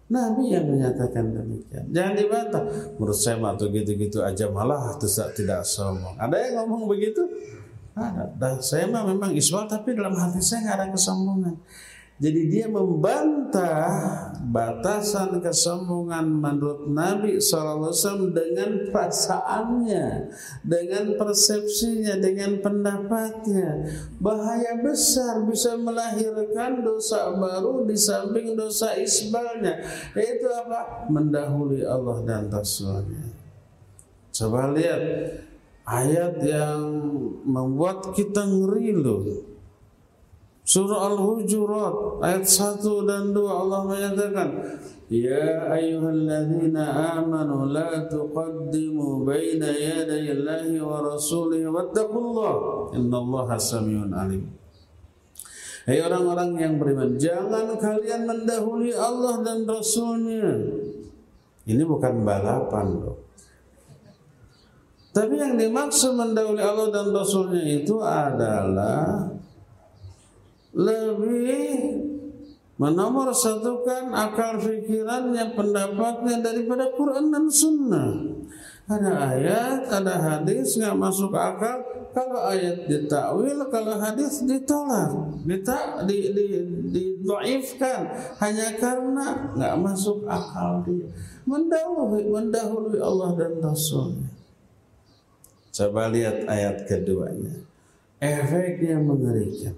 [0.08, 1.84] Nabi yang menyatakan demikian.
[1.92, 2.64] Jangan dibantah.
[2.96, 6.16] Menurut saya mah gitu-gitu aja malah tidak, tidak sombong.
[6.16, 7.20] Ada yang ngomong begitu?
[7.92, 8.32] Ada.
[8.40, 11.56] Dan saya mah memang isbal tapi dalam hati saya nggak ada kesombongan
[12.20, 13.88] Jadi dia membantah
[14.46, 20.30] batasan kesombongan menurut Nabi SAW dengan perasaannya,
[20.62, 23.88] dengan persepsinya, dengan pendapatnya.
[24.20, 29.82] Bahaya besar bisa melahirkan dosa baru di samping dosa isbalnya.
[30.12, 31.08] Yaitu apa?
[31.08, 33.24] Mendahului Allah dan Rasulnya.
[34.32, 35.02] Coba lihat
[35.84, 36.80] ayat yang
[37.44, 39.51] membuat kita ngeri loh.
[40.62, 44.48] Surah Al-Hujurat ayat 1 dan 2 Allah menyatakan
[45.10, 52.52] Ya ayyuhalladzina amanu la tuqaddimu baina yaday Allahi wa rasulihi wattaqullah.
[52.96, 54.48] Innallaha samiyun alim.
[55.82, 60.62] Hai hey orang-orang yang beriman jangan kalian mendahului Allah dan Rasulnya.
[61.66, 63.18] Ini bukan balapan loh.
[65.10, 69.26] Tapi yang dimaksud mendahului Allah dan Rasulnya itu adalah
[70.72, 72.00] lebih
[72.80, 78.10] menomor satukan akal pikirannya, pendapatnya daripada Quran dan Sunnah.
[78.90, 81.80] Ada ayat, ada hadis nggak masuk akal.
[82.12, 86.44] Kalau ayat ditakwil, kalau hadis ditolak, dita, di, di,
[86.92, 88.04] didoifkan
[88.42, 91.08] hanya karena nggak masuk akal dia.
[91.48, 94.28] Mendahului, mendahului Allah dan Rasulnya.
[95.72, 97.64] Coba lihat ayat keduanya.
[98.20, 99.72] Efeknya mengerikan.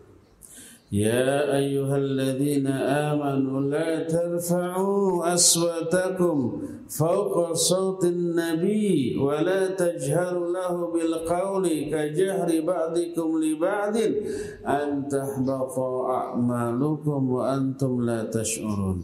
[0.93, 6.37] يا أيها الذين آمنوا لا ترفعوا أصواتكم
[6.89, 13.95] فوق صوت النبي ولا تجهروا له بالقول كجهر بعضكم لبعض
[14.65, 18.99] أن تحبط أعمالكم وأنتم لا تشعرون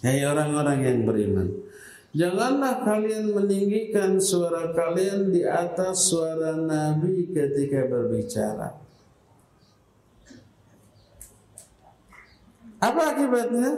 [0.00, 1.48] Hai orang-orang yang beriman
[2.16, 8.83] Janganlah kalian meninggikan suara kalian di atas suara Nabi ketika berbicara
[12.85, 13.69] Apa akibatnya?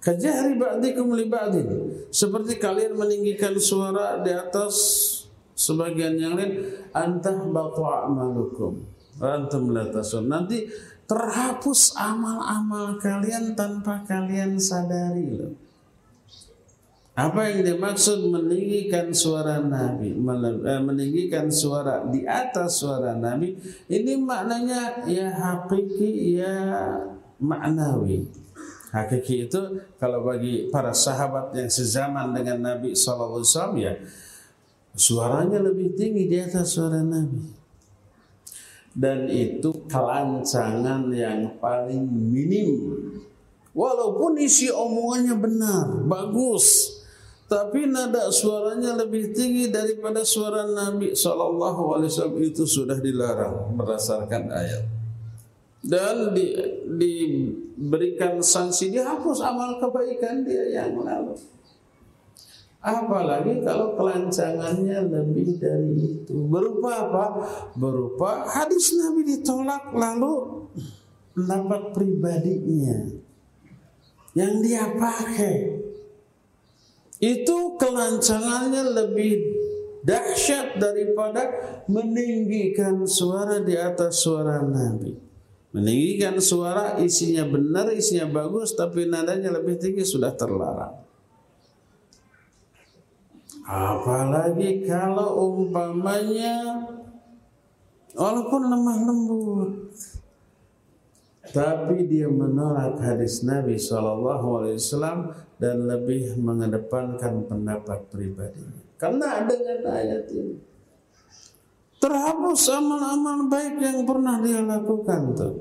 [0.00, 1.68] Kajahri ba'dikum li ba'din.
[2.08, 4.74] Seperti kalian meninggikan suara di atas
[5.52, 6.64] sebagian yang lain,
[6.96, 8.80] antah batu amalukum.
[9.18, 10.30] Antum latasun.
[10.30, 10.70] Nanti
[11.04, 15.52] terhapus amal-amal kalian tanpa kalian sadari loh.
[17.18, 23.58] Apa yang dimaksud meninggikan suara Nabi, eh, meninggikan suara di atas suara Nabi,
[23.90, 26.54] ini maknanya ya hakiki ya
[27.42, 28.26] maknawi.
[28.88, 29.60] Hakiki itu
[30.00, 33.44] kalau bagi para sahabat yang sezaman dengan Nabi SAW
[33.76, 33.92] ya
[34.96, 37.56] suaranya lebih tinggi di atas suara Nabi.
[38.98, 42.98] Dan itu kelancangan yang paling minim.
[43.70, 46.98] Walaupun isi omongannya benar, bagus,
[47.46, 52.02] tapi nada suaranya lebih tinggi daripada suara Nabi SAW
[52.42, 54.97] itu sudah dilarang berdasarkan ayat
[55.82, 56.58] dan di,
[56.98, 61.38] diberikan sanksi dihapus amal kebaikan dia yang lalu.
[62.78, 66.46] Apalagi kalau kelancangannya lebih dari itu.
[66.46, 67.26] Berupa apa?
[67.74, 70.66] Berupa hadis Nabi ditolak lalu
[71.34, 73.18] pendapat pribadinya
[74.38, 75.74] yang dia pakai.
[77.18, 79.42] Itu kelancangannya lebih
[80.06, 81.50] dahsyat daripada
[81.90, 85.27] meninggikan suara di atas suara Nabi.
[85.68, 91.04] Meninggikan suara isinya benar, isinya bagus, tapi nadanya lebih tinggi sudah terlarang.
[93.68, 96.88] Apalagi kalau umpamanya
[98.16, 99.72] walaupun lemah lembut,
[101.52, 104.72] tapi dia menolak hadis Nabi SAW
[105.60, 108.80] dan lebih mengedepankan pendapat pribadinya.
[108.96, 110.56] Karena dengan ayat ini
[111.98, 115.54] terhapus amal-amal baik yang pernah dia lakukan tuh.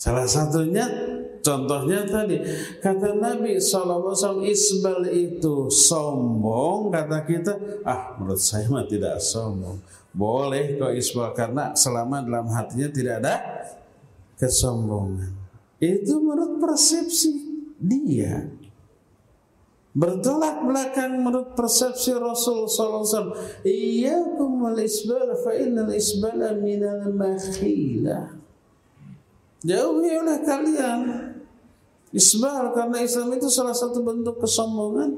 [0.00, 0.88] Salah satunya
[1.44, 2.40] contohnya tadi
[2.80, 7.52] kata Nabi SAW isbal itu sombong kata kita.
[7.84, 9.76] Ah menurut saya mah tidak sombong.
[10.10, 13.34] Boleh kok isbal karena selama dalam hatinya tidak ada
[14.40, 15.36] kesombongan.
[15.76, 17.30] Itu menurut persepsi
[17.76, 18.59] dia
[19.90, 23.02] bertolak belakang menurut persepsi Rasul sallallahu
[23.64, 24.80] alaihi wasallam.
[24.80, 28.38] Isbal fa innal isbala minal makhilah
[29.66, 31.00] jauhi oleh kalian.
[32.10, 35.14] Isbal karena Islam itu salah satu bentuk kesombongan.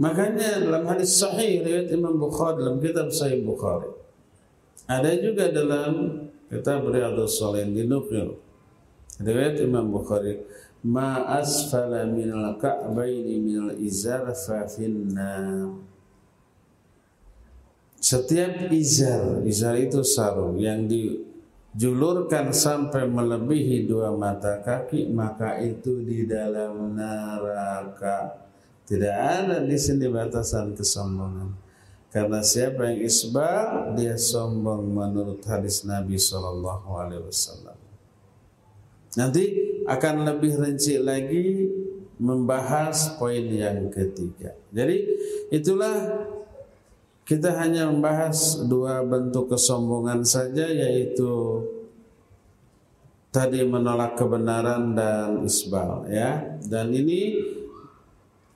[0.00, 3.90] Makanya dalam hadis sahih riwayat Imam Bukhari dalam kitab Sahih Bukhari.
[4.88, 8.38] Ada juga dalam kitab Riyadhus Shalihin dinukil
[9.20, 10.40] riwayat Imam Bukhari
[10.80, 14.64] ma asfala minal ka'baini minal izar fa
[18.00, 21.20] setiap izar izar itu sarung yang di
[21.76, 28.48] julurkan sampai melebihi dua mata kaki maka itu di dalam neraka.
[28.90, 31.54] Tidak ada di sini batasan kesombongan.
[32.10, 37.78] Karena siapa yang isbal dia sombong menurut hadis Nabi Wasallam.
[39.14, 41.66] Nanti akan lebih rinci lagi
[42.22, 44.96] membahas poin yang ketiga jadi
[45.50, 46.30] itulah
[47.30, 51.62] kita hanya membahas dua bentuk kesombongan saja yaitu
[53.30, 56.58] tadi menolak kebenaran dan isbal ya.
[56.66, 57.38] Dan ini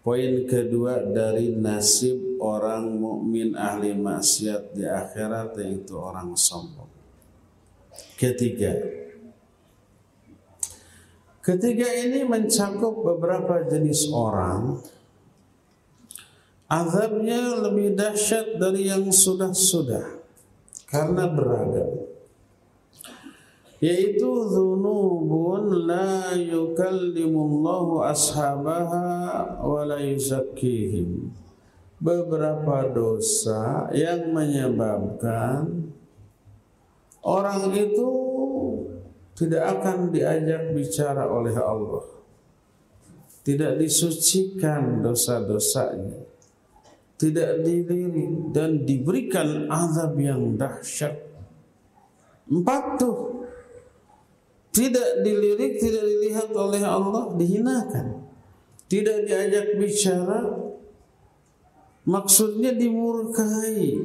[0.03, 6.91] poin kedua dari nasib orang mukmin ahli maksiat di akhirat yaitu orang sombong.
[8.19, 8.75] Ketiga,
[11.45, 14.81] Ketiga ini mencakup beberapa jenis orang
[16.75, 20.17] Azabnya lebih dahsyat dari yang sudah-sudah
[20.89, 22.09] karena beragam.
[23.85, 31.29] Yaitu dzunubun la yukallimullahu ashabaha wa la yuzakkihim.
[32.01, 35.93] Beberapa dosa yang menyebabkan
[37.21, 38.11] orang itu
[39.35, 42.07] tidak akan diajak bicara oleh Allah.
[43.45, 46.35] Tidak disucikan dosa-dosanya
[47.15, 51.15] tidak dilirik dan diberikan azab yang dahsyat.
[52.51, 53.49] Empat tuh
[54.75, 58.27] tidak dilirik, tidak dilihat oleh Allah, dihinakan.
[58.91, 60.43] Tidak diajak bicara,
[62.05, 63.97] maksudnya dimurkai.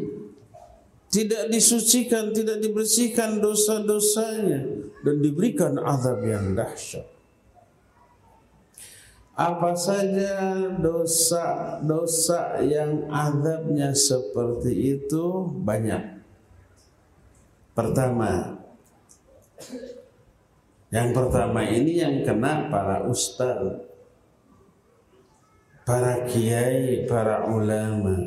[1.09, 7.19] Tidak disucikan, tidak dibersihkan dosa-dosanya dan diberikan azab yang dahsyat
[9.39, 16.19] apa saja dosa-dosa yang azabnya seperti itu banyak.
[17.71, 18.59] Pertama,
[20.91, 23.79] yang pertama ini yang kena para ustaz,
[25.87, 28.19] para kiai, para ulama.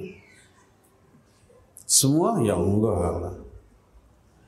[1.84, 3.41] Semua yang enggak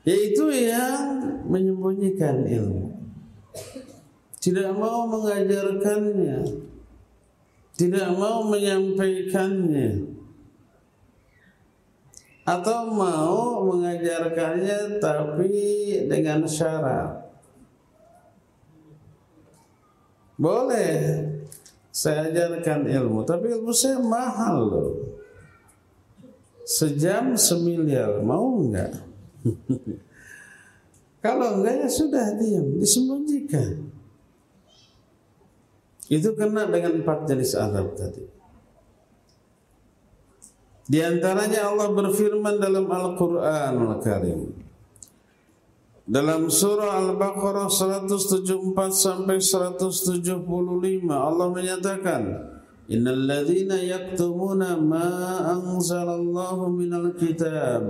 [0.05, 2.95] Yaitu yang menyembunyikan ilmu
[4.45, 6.45] tidak mau mengajarkannya,
[7.73, 10.05] tidak mau menyampaikannya,
[12.45, 15.49] atau mau mengajarkannya tapi
[16.05, 17.25] dengan syarat.
[20.37, 21.25] Boleh
[21.89, 24.93] saya ajarkan ilmu, tapi ilmu saya mahal loh.
[26.69, 29.14] Sejam semiliar, mau enggak?
[31.25, 33.89] Kalau enggak ya sudah diam, disembunyikan.
[36.05, 38.21] Itu kena dengan empat jenis azab tadi.
[40.85, 44.53] Di antaranya Allah berfirman dalam Al-Qur'an Al-Karim.
[46.05, 48.61] Dalam surah Al-Baqarah 174
[48.93, 50.45] sampai 175
[51.09, 52.21] Allah menyatakan
[52.85, 55.09] Innal ladzina yaktumuna ma
[55.57, 57.89] anzalallahu minal kitab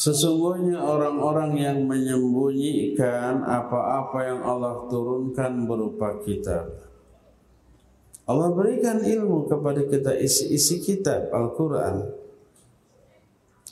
[0.00, 6.72] Sesungguhnya orang-orang yang menyembunyikan apa-apa yang Allah turunkan berupa kitab.
[8.24, 12.16] Allah berikan ilmu kepada kita isi-isi kitab Al-Quran.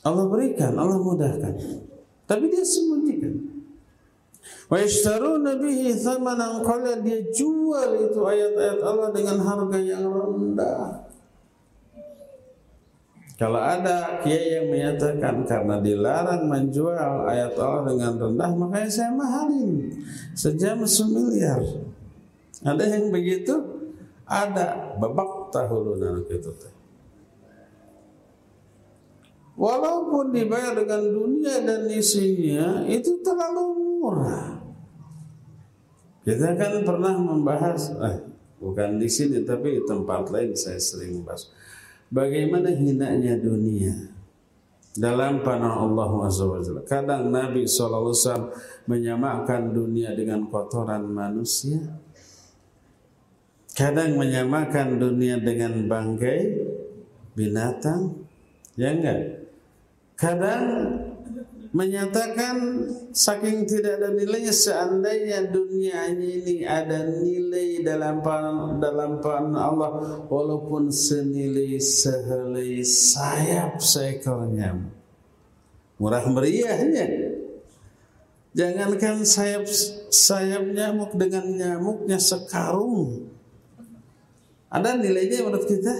[0.04, 1.54] Allah berikan, Allah mudahkan.
[2.28, 3.48] Tapi dia sembunyikan.
[4.68, 11.07] Wa yashtaruna bihi thamanan qala dia jual itu ayat-ayat Allah dengan harga yang rendah.
[13.38, 19.94] Kalau ada kiai yang menyatakan karena dilarang menjual ayat Allah dengan rendah, makanya saya mahalin
[20.34, 21.62] sejam semiliar.
[22.66, 23.54] Ada yang begitu?
[24.26, 26.50] Ada babak tahulunan itu.
[29.54, 33.64] Walaupun dibayar dengan dunia dan isinya itu terlalu
[34.02, 34.58] murah.
[36.26, 38.18] Kita kan pernah membahas, eh,
[38.58, 41.46] bukan di sini tapi di tempat lain saya sering bahas
[42.08, 43.92] Bagaimana hinanya dunia
[44.98, 46.82] dalam panah Allah SWT.
[46.90, 48.50] Kadang Nabi SAW
[48.90, 51.78] menyamakan dunia dengan kotoran manusia.
[53.78, 56.40] Kadang menyamakan dunia dengan bangkai
[57.38, 58.26] binatang.
[58.74, 59.46] Ya enggak?
[60.18, 60.66] Kadang
[61.72, 68.24] menyatakan saking tidak ada nilainya seandainya dunia ini ada nilai dalam
[68.80, 74.98] dalam pan Allah walaupun senilai sehelai sayap seekor nyamuk
[75.98, 77.06] murah meriahnya.
[78.56, 79.68] Jangankan sayap
[80.08, 83.28] sayap nyamuk dengan nyamuknya sekarung.
[84.72, 85.94] Ada nilainya menurut kita?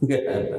[0.00, 0.58] Enggak ada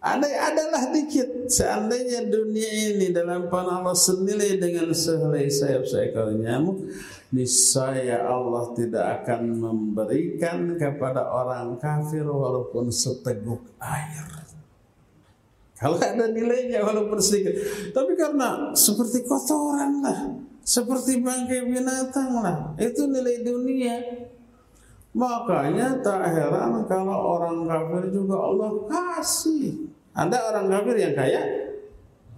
[0.00, 6.88] ada adalah dikit seandainya dunia ini dalam panah Allah senilai dengan sehelai sayap seekor nyamuk
[7.30, 14.26] niscaya Allah tidak akan memberikan kepada orang kafir walaupun seteguk air.
[15.76, 17.56] Kalau ada nilainya walaupun sedikit.
[17.92, 20.20] Tapi karena seperti kotoran lah
[20.60, 23.96] seperti bangkai binatang lah itu nilai dunia
[25.10, 29.90] Makanya tak heran kalau orang kafir juga Allah kasih.
[30.14, 31.42] Ada orang kafir yang kaya?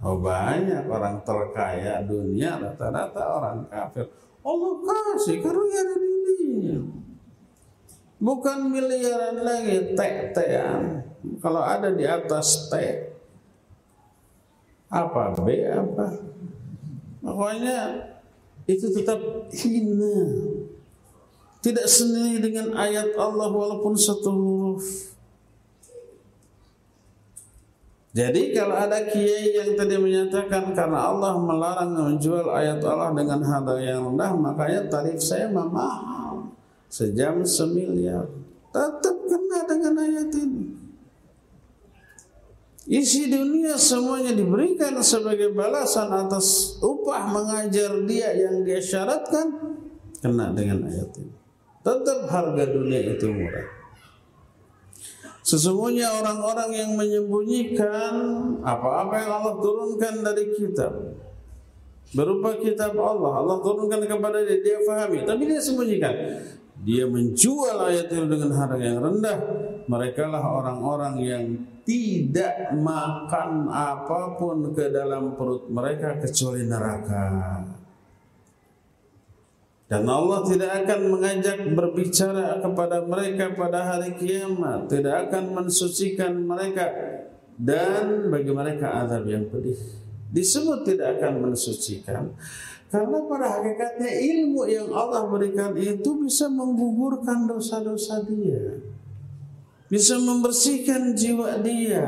[0.03, 4.09] Oh banyak orang terkaya dunia rata-rata orang kafir.
[4.41, 6.77] Allah kasih karena ada nilainya.
[8.23, 11.03] Bukan miliaran lagi, tek-tekan.
[11.43, 12.73] Kalau ada di atas T,
[14.87, 16.07] apa B apa?
[17.23, 17.79] Pokoknya
[18.67, 19.19] itu tetap
[19.51, 20.15] hina.
[21.63, 25.15] Tidak senilai dengan ayat Allah walaupun satu huruf.
[28.13, 33.73] Jadi kalau ada kiai yang tadi menyatakan karena Allah melarang menjual ayat Allah dengan harga
[33.81, 36.53] yang rendah, makanya tarif saya mahal.
[36.93, 38.29] Sejam semiliar.
[38.69, 40.65] Tetap kena dengan ayat ini.
[42.85, 49.79] Isi dunia semuanya diberikan sebagai balasan atas upah mengajar dia yang dia syaratkan
[50.21, 51.42] kena dengan ayat ini.
[51.83, 53.67] Tetap harga dunia itu murah.
[55.43, 58.15] Sesungguhnya orang-orang yang menyembunyikan
[58.63, 60.95] apa-apa yang Allah turunkan dari kitab
[62.13, 66.13] berupa kitab Allah, Allah turunkan kepada dia, dia fahami, tapi dia sembunyikan.
[66.83, 69.39] Dia menjual ayat itu dengan harga yang rendah.
[69.87, 71.43] Mereka lah orang-orang yang
[71.83, 77.27] tidak makan apa pun ke dalam perut mereka kecuali neraka.
[79.93, 86.89] Dan Allah tidak akan mengajak berbicara kepada mereka pada hari kiamat, tidak akan mensucikan mereka
[87.61, 89.77] dan bagi mereka azab yang pedih.
[90.33, 92.33] Disebut tidak akan mensucikan
[92.89, 98.81] karena pada hakikatnya ilmu yang Allah berikan itu bisa menggugurkan dosa-dosa dia.
[99.93, 102.01] Bisa membersihkan jiwa dia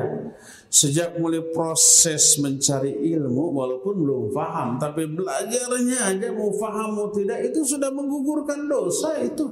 [0.76, 7.48] sejak mulai proses mencari ilmu walaupun belum paham tapi belajarnya aja mau paham mau tidak
[7.48, 9.48] itu sudah menggugurkan dosa itu.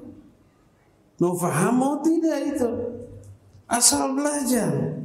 [1.23, 2.69] Mau paham mau tidak itu.
[3.71, 4.99] Asal belajar.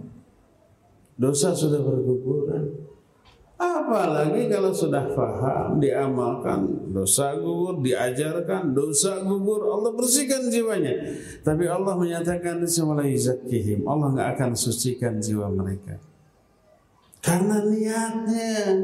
[1.14, 2.47] Dosa sudah berguguran
[3.58, 10.94] apalagi kalau sudah paham diamalkan dosa gugur diajarkan dosa gugur Allah bersihkan jiwanya
[11.42, 15.98] tapi Allah menyatakan zakihim Allah nggak akan sucikan jiwa mereka
[17.18, 18.78] karena niatnya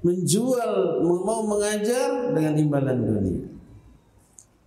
[0.00, 3.42] menjual mau mengajar dengan imbalan dunia.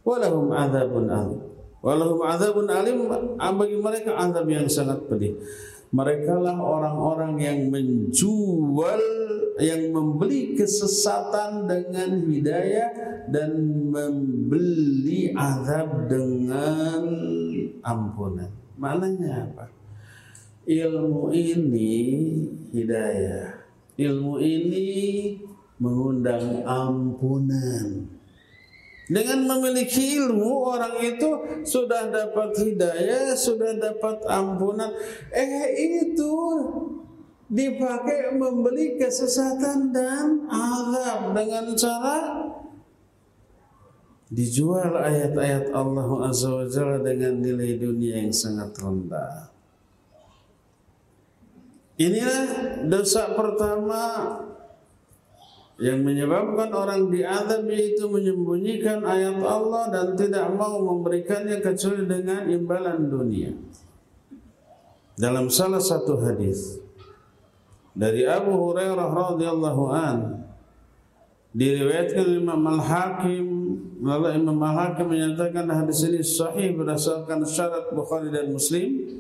[0.03, 1.39] Walahum adzabun alim.
[1.79, 2.19] Walahum
[2.67, 2.97] alim
[3.39, 5.39] bagi mereka azab yang sangat pedih.
[5.89, 9.01] Mereka lah orang-orang yang menjual
[9.57, 12.89] yang membeli kesesatan dengan hidayah
[13.27, 13.51] dan
[13.89, 17.03] membeli azab dengan
[17.83, 18.53] ampunan.
[18.79, 19.65] Maknanya apa?
[20.69, 21.93] ilmu ini
[22.69, 23.65] hidayah.
[23.97, 24.87] Ilmu ini
[25.81, 28.18] mengundang ampunan.
[29.10, 31.30] Dengan memiliki ilmu orang itu
[31.66, 34.93] sudah dapat hidayah, sudah dapat ampunan.
[35.34, 36.34] Eh itu
[37.49, 42.18] dipakai membeli kesesatan dan azab dengan cara
[44.30, 49.49] dijual ayat-ayat Allah Azza wa Jalla dengan nilai dunia yang sangat rendah.
[51.97, 52.45] Inilah
[52.86, 54.03] dosa pertama
[55.80, 63.07] yang menyebabkan orang diadab yaitu menyembunyikan ayat Allah dan tidak mau memberikannya kecuali dengan imbalan
[63.07, 63.55] dunia.
[65.15, 66.84] Dalam salah satu hadis
[67.95, 70.43] dari Abu Hurairah radhiyallahu an
[71.55, 73.47] diriwayatkan Imam Al-Hakim
[74.03, 79.19] lalu Imam Al-Hakim menyatakan hadis ini sahih berdasarkan syarat Bukhari dan Muslim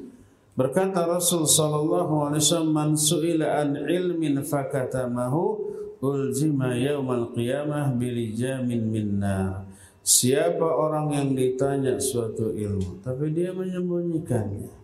[0.59, 5.68] Berkata Rasul sallallahu alaihi wasallam man su'ila an ilmin fakatamahu
[5.99, 9.67] uljima yaumal qiyamah bilijamin minna.
[9.99, 14.79] Siapa orang yang ditanya suatu ilmu tapi dia menyembunyikannya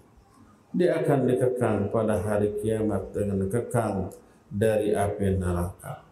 [0.76, 4.12] dia akan dikekang pada hari kiamat dengan kekang
[4.52, 6.04] dari api neraka.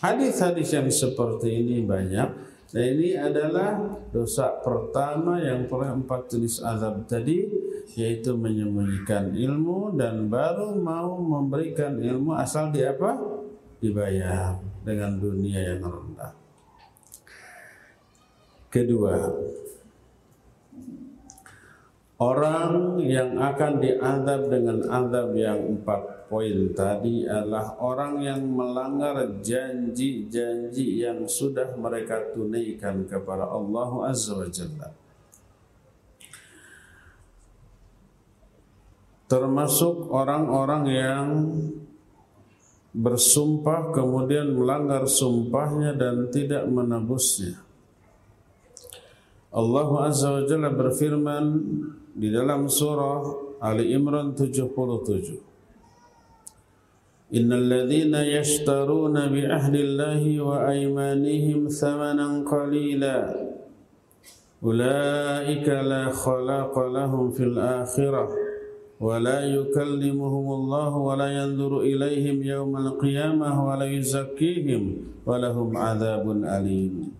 [0.00, 2.28] Hadis-hadis yang seperti ini banyak
[2.72, 7.44] dan ini adalah dosa pertama yang pernah empat jenis azab tadi
[7.96, 13.16] yaitu menyembunyikan ilmu dan baru mau memberikan ilmu asal di apa?
[13.78, 16.32] Dibayar dengan dunia yang rendah.
[18.68, 19.16] Kedua,
[22.20, 31.00] orang yang akan diadab dengan adab yang empat poin tadi adalah orang yang melanggar janji-janji
[31.00, 34.88] yang sudah mereka tunaikan kepada Allah Azza wa Jalla.
[39.28, 41.28] Termasuk orang-orang yang
[42.92, 47.60] bersumpah kemudian melanggar sumpahnya dan tidak menebusnya.
[49.48, 51.44] Allah Azza wa Jalla berfirman
[52.12, 53.24] di dalam surah
[53.64, 55.48] Ali Imran 77.
[57.28, 63.36] Innal ladzina yashtaruna bi ahdillahi wa aymanihim thamanan qalila
[64.64, 67.52] ulaika la khalaqa lahum fil
[68.98, 69.14] wa
[71.14, 77.14] la yanzuru ilaihim yawmal qiyamah wa la yuzakkihim wa lahum adzabun alim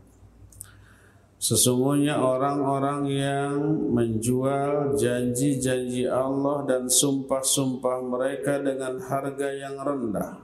[1.38, 3.54] Sesungguhnya orang-orang yang
[3.94, 10.42] menjual janji-janji Allah dan sumpah-sumpah mereka dengan harga yang rendah.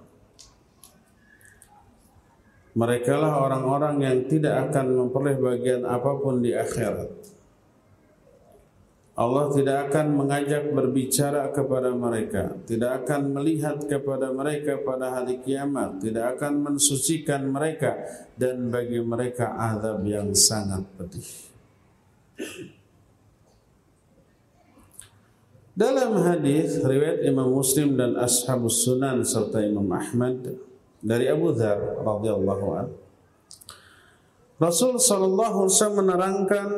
[2.78, 7.33] Mereka lah orang-orang yang tidak akan memperoleh bagian apa pun di akhirat.
[9.14, 16.02] Allah tidak akan mengajak berbicara kepada mereka, tidak akan melihat kepada mereka pada hari kiamat,
[16.02, 17.94] tidak akan mensucikan mereka
[18.34, 21.30] dan bagi mereka azab yang sangat pedih.
[25.78, 30.58] Dalam hadis riwayat Imam Muslim dan Ashabus Sunan serta Imam Ahmad
[30.98, 32.94] dari Abu Dzar radhiyallahu anhu
[34.58, 36.68] Rasul sallallahu alaihi wasallam menerangkan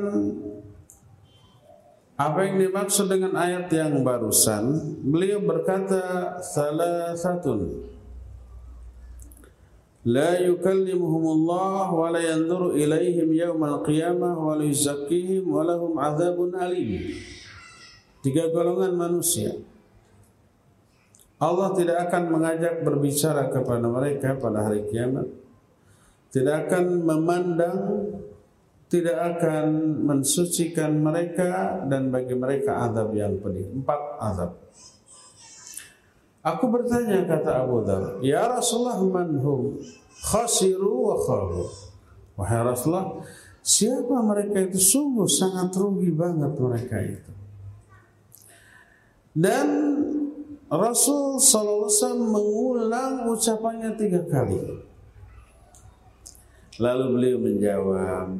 [2.16, 4.96] apa yang dimaksud dengan ayat yang barusan?
[5.04, 7.84] Beliau berkata salah satu
[11.92, 17.20] wa la yanzuru ilaihim yawmal qiyamah wa la yuzakkihim wa lahum azabun alim.
[18.24, 19.52] Tiga golongan manusia.
[21.36, 25.28] Allah tidak akan mengajak berbicara kepada mereka pada hari kiamat.
[26.32, 27.76] Tidak akan memandang
[28.86, 29.66] tidak akan
[30.06, 33.66] mensucikan mereka dan bagi mereka azab yang pedih.
[33.74, 34.50] Empat azab.
[36.46, 39.82] Aku bertanya kata Abu Dhar, Ya Rasulullah manhum
[40.22, 41.66] khasiru wa khabu.
[42.38, 43.18] Wahai Rasulullah,
[43.66, 44.78] siapa mereka itu?
[44.78, 47.32] Sungguh sangat rugi banget mereka itu.
[49.34, 49.68] Dan
[50.70, 54.86] Rasul SAW mengulang ucapannya tiga kali.
[56.78, 58.38] Lalu beliau menjawab,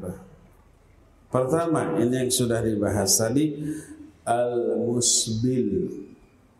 [1.37, 3.61] Pertama, ini yang sudah dibahas tadi
[4.25, 5.69] al-musbil.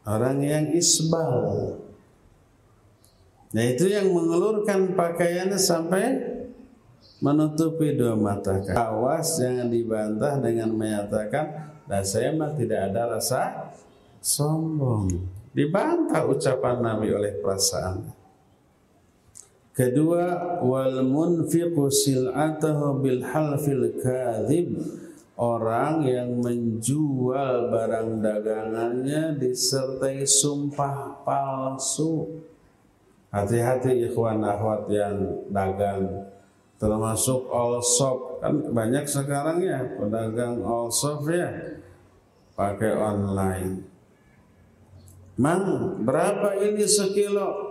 [0.05, 1.81] Orang yang isbal.
[3.57, 6.05] Nah, itu yang mengelurkan pakaiannya sampai
[7.25, 8.61] menutupi dua mata.
[8.77, 13.73] Awas jangan dibantah dengan menyatakan, "Nah, saya mah tidak ada rasa
[14.21, 15.09] sombong."
[15.57, 18.13] Dibantah ucapan Nabi oleh perasaan.
[19.77, 24.73] Kedua, wal munfiqu sil'atahu bil halfil kadhib.
[25.37, 32.41] Orang yang menjual barang dagangannya disertai sumpah palsu.
[33.29, 36.25] Hati-hati ikhwan akhwat yang dagang
[36.81, 41.53] termasuk all shop kan banyak sekarang ya pedagang all shop ya
[42.57, 43.85] pakai online.
[45.37, 47.66] Mang berapa ini sekilo?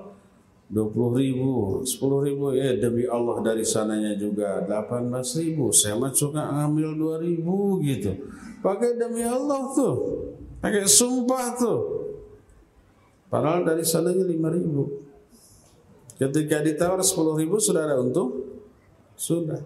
[0.66, 5.70] 20 ribu, 10 ribu, ya demi Allah dari sananya juga 18 ribu.
[5.70, 8.18] Saya mah suka ngambil 2 ribu gitu.
[8.66, 9.94] Pakai demi Allah tuh,
[10.58, 11.80] pakai sumpah tuh.
[13.30, 15.06] Padahal dari sananya 5 ribu.
[16.18, 17.14] Ketika ditawar 10
[17.46, 18.34] ribu sudah ada untung?
[19.14, 19.62] Sudah.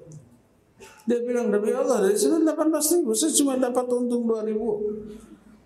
[1.07, 4.99] Dia bilang demi Allah dari sana 18 ribu, saya cuma dapat untung 2 ribu.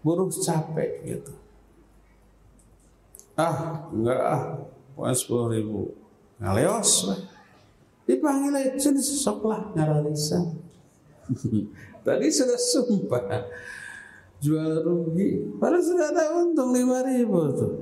[0.06, 1.34] Buruh capek gitu.
[3.34, 4.42] Ah, enggak ah,
[4.94, 5.82] Pokoknya sepuluh ribu.
[6.38, 7.22] Ngaleos lah.
[8.04, 10.44] Dipanggil aja, sini sesoklah ngaralisa.
[12.06, 13.24] Tadi sudah sumpah.
[14.44, 15.56] Jual rugi.
[15.56, 17.74] Padahal sudah ada untung lima ribu tuh.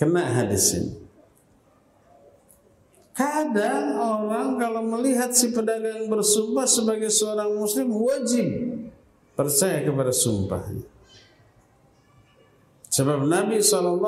[0.00, 0.96] Kena hadis ini.
[3.12, 8.48] Kadang orang kalau melihat si pedagang bersumpah sebagai seorang muslim wajib
[9.36, 10.88] percaya kepada sumpahnya.
[12.90, 14.02] Sebab Nabi SAW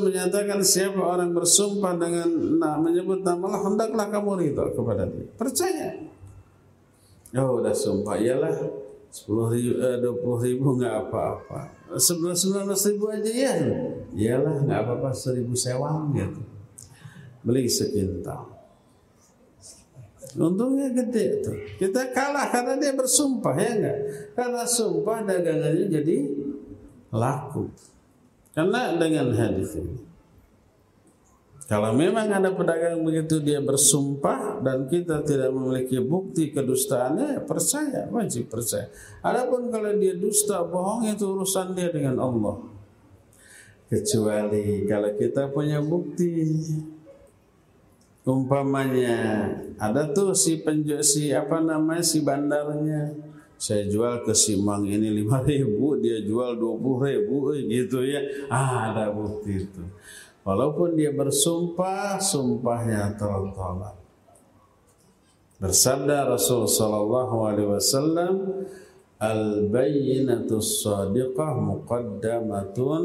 [0.00, 5.28] menyatakan siapa orang bersumpah dengan nah, menyebut nama Allah hendaklah kamu ridho kepada dia.
[5.36, 6.00] Percaya.
[7.36, 8.56] Oh udah sumpah iyalah
[9.12, 11.60] sepuluh ribu, eh, dua puluh ribu nggak apa-apa.
[12.00, 13.54] Sebelas sembilan belas ribu aja ya.
[14.16, 16.40] Iyalah nggak apa-apa seribu sewang gitu.
[17.44, 18.48] Beli sekintal.
[20.40, 21.56] Untungnya gede tuh.
[21.76, 23.98] Kita kalah karena dia bersumpah ya enggak.
[24.32, 26.16] Karena sumpah dagangannya jadi
[27.12, 27.68] laku.
[28.56, 30.00] Karena dengan hadis ini.
[31.66, 38.06] Kalau memang ada pedagang begitu dia bersumpah dan kita tidak memiliki bukti kedustaannya, ya percaya,
[38.06, 38.86] wajib percaya.
[39.18, 42.62] Adapun kalau dia dusta, bohong itu urusan dia dengan Allah.
[43.90, 46.32] Kecuali kalau kita punya bukti.
[48.26, 49.46] Umpamanya
[49.78, 53.14] ada tuh si penjual si apa namanya si bandarnya
[53.56, 58.20] saya jual ke si Mang ini lima ribu, dia jual dua puluh ribu, gitu ya.
[58.52, 59.82] Ah, ada bukti itu.
[60.46, 63.98] Walaupun dia bersumpah, sumpahnya tertolak.
[65.56, 68.34] Bersabda Rasul sallallahu alaihi wasallam,
[69.16, 73.04] "Al-bayyinatu shadiqah muqaddamatun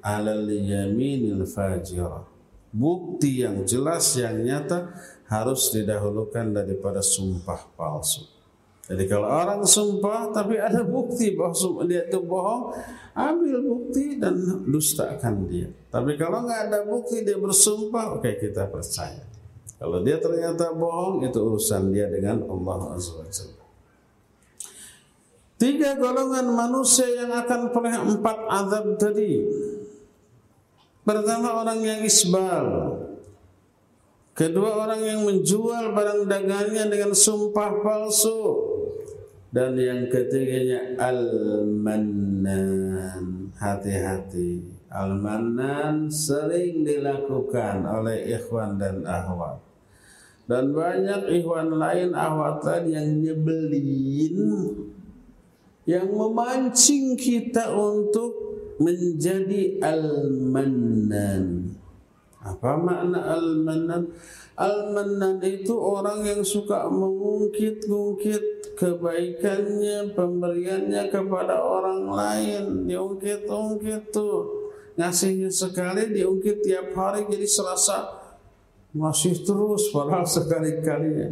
[0.00, 2.22] 'alal yaminil fajirah."
[2.70, 4.94] Bukti yang jelas yang nyata
[5.26, 8.37] harus didahulukan daripada sumpah palsu.
[8.88, 12.72] Jadi kalau orang sumpah tapi ada bukti bahwa dia itu bohong,
[13.12, 14.32] ambil bukti dan
[14.64, 15.68] dustakan dia.
[15.92, 19.28] Tapi kalau nggak ada bukti dia bersumpah, oke okay, kita percaya.
[19.76, 23.20] Kalau dia ternyata bohong, itu urusan dia dengan Allah Azza
[25.58, 29.42] Tiga golongan manusia yang akan peroleh empat azab tadi.
[31.04, 32.94] Pertama orang yang isbal.
[34.38, 38.67] Kedua orang yang menjual barang dagangnya dengan sumpah palsu
[39.48, 42.54] dan yang ketiganya al-mannan.
[43.58, 44.62] Hati-hati.
[44.88, 49.60] Al-mannan sering dilakukan oleh ikhwan dan ahwat.
[50.48, 54.38] Dan banyak ikhwan lain ahwat yang nyebelin
[55.88, 58.32] yang memancing kita untuk
[58.80, 61.72] menjadi al-mannan.
[62.44, 64.12] Apa makna al-mannan?
[64.58, 72.64] Al-Mannan itu orang yang suka mengungkit-ungkit kebaikannya, pemberiannya kepada orang lain.
[72.86, 74.70] Diungkit-ungkit tuh.
[74.94, 78.18] Ngasihnya sekali, diungkit tiap hari jadi serasa
[78.88, 81.28] masih terus padahal sekali-kali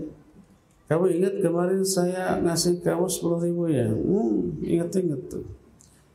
[0.87, 3.91] Kamu ingat kemarin saya ngasih kamu 10 ribu ya?
[3.91, 5.43] Hmm, ingat-ingat tuh.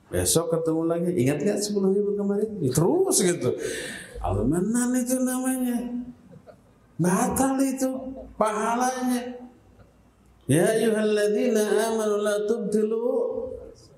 [0.07, 2.47] Besok ketemu lagi, ingat gak 10 ribu kemarin?
[2.71, 3.51] Terus gitu.
[4.23, 5.75] Al-Mannan itu namanya.
[6.95, 9.40] Batal itu pahalanya.
[10.51, 13.07] Ya ayyuhalladzina amanu la tubtilu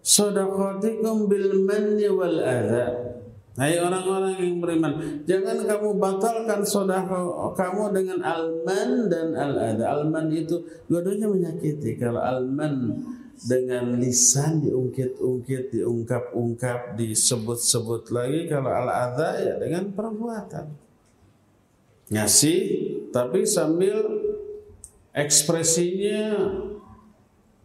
[0.06, 3.10] sadaqatikum bil manni wal adha.
[3.54, 4.94] Hai orang-orang yang beriman,
[5.30, 9.94] jangan kamu batalkan sedekah kamu dengan alman dan al-adha.
[9.94, 10.58] Alman itu
[10.90, 11.94] dua-duanya menyakiti.
[11.94, 12.98] Kalau alman
[13.46, 18.50] dengan lisan diungkit-ungkit, diungkap-ungkap, disebut-sebut lagi.
[18.50, 20.74] Kalau al-adha ya dengan perbuatan.
[22.10, 22.62] Ngasih
[23.14, 24.02] tapi sambil
[25.14, 26.50] ekspresinya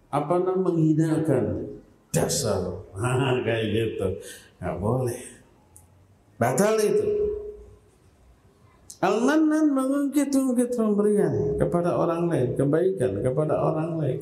[0.08, 1.44] apa namanya menghinakan.
[2.08, 2.64] Dasar.
[3.44, 4.06] Kayak gitu.
[4.60, 5.20] Nggak boleh.
[6.40, 7.08] Batal itu.
[8.98, 14.18] Al-Mannan mengungkit-ungkit pemberian kepada orang lain, kebaikan kepada orang lain.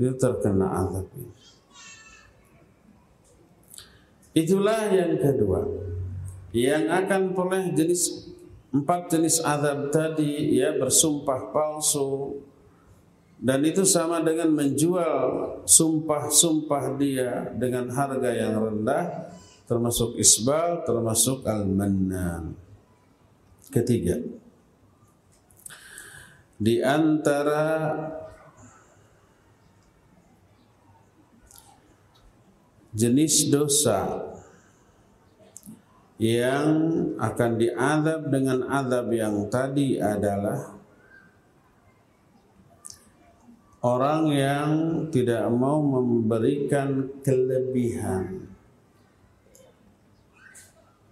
[0.00, 1.06] Itu terkena azab
[4.32, 5.60] Itulah yang kedua.
[6.56, 8.32] Yang akan boleh jenis
[8.74, 12.42] Empat jenis azab tadi ya bersumpah palsu
[13.44, 19.28] dan itu sama dengan menjual sumpah-sumpah dia dengan harga yang rendah
[19.68, 22.56] termasuk isbal termasuk al-mannan.
[23.68, 24.16] Ketiga.
[26.56, 27.92] Di antara
[32.96, 34.24] jenis dosa
[36.16, 36.70] yang
[37.20, 40.73] akan diadab dengan adab yang tadi adalah
[43.84, 44.70] orang yang
[45.12, 48.48] tidak mau memberikan kelebihan.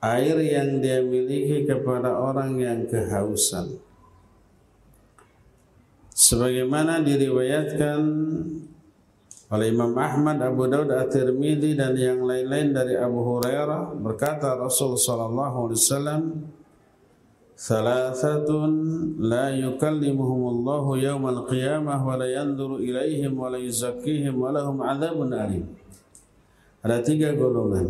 [0.03, 3.79] Air yang dia miliki kepada orang yang kehausan.
[6.11, 8.01] Sebagaimana diriwayatkan
[9.53, 15.71] oleh Imam Ahmad, Abu Daud, At-Tirmidzi dan yang lain-lain dari Abu Hurairah berkata Rasul sallallahu
[15.71, 16.23] alaihi wasallam
[17.63, 18.73] Thalathatun
[19.23, 23.63] la yawmal qiyamah wa la wa la
[24.35, 25.71] wa lahum adzabun alim.
[26.83, 27.87] Ada tiga golongan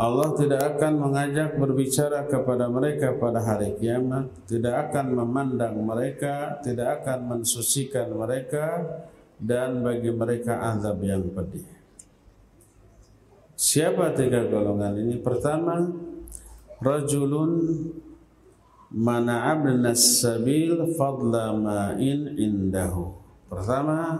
[0.00, 7.04] Allah tidak akan mengajak berbicara kepada mereka pada hari kiamat, tidak akan memandang mereka, tidak
[7.04, 8.80] akan mensucikan mereka
[9.36, 11.68] dan bagi mereka azab yang pedih.
[13.52, 15.20] Siapa tiga golongan ini?
[15.20, 15.84] Pertama,
[16.80, 17.52] rajulun
[18.90, 23.14] mana abnas sabil fadla ma'in indahu.
[23.46, 24.18] Pertama,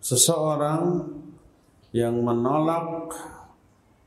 [0.00, 1.12] seseorang
[1.92, 3.12] yang menolak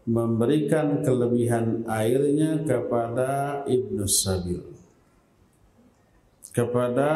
[0.05, 4.61] memberikan kelebihan airnya kepada Ibnu Sabil.
[6.53, 7.09] Kepada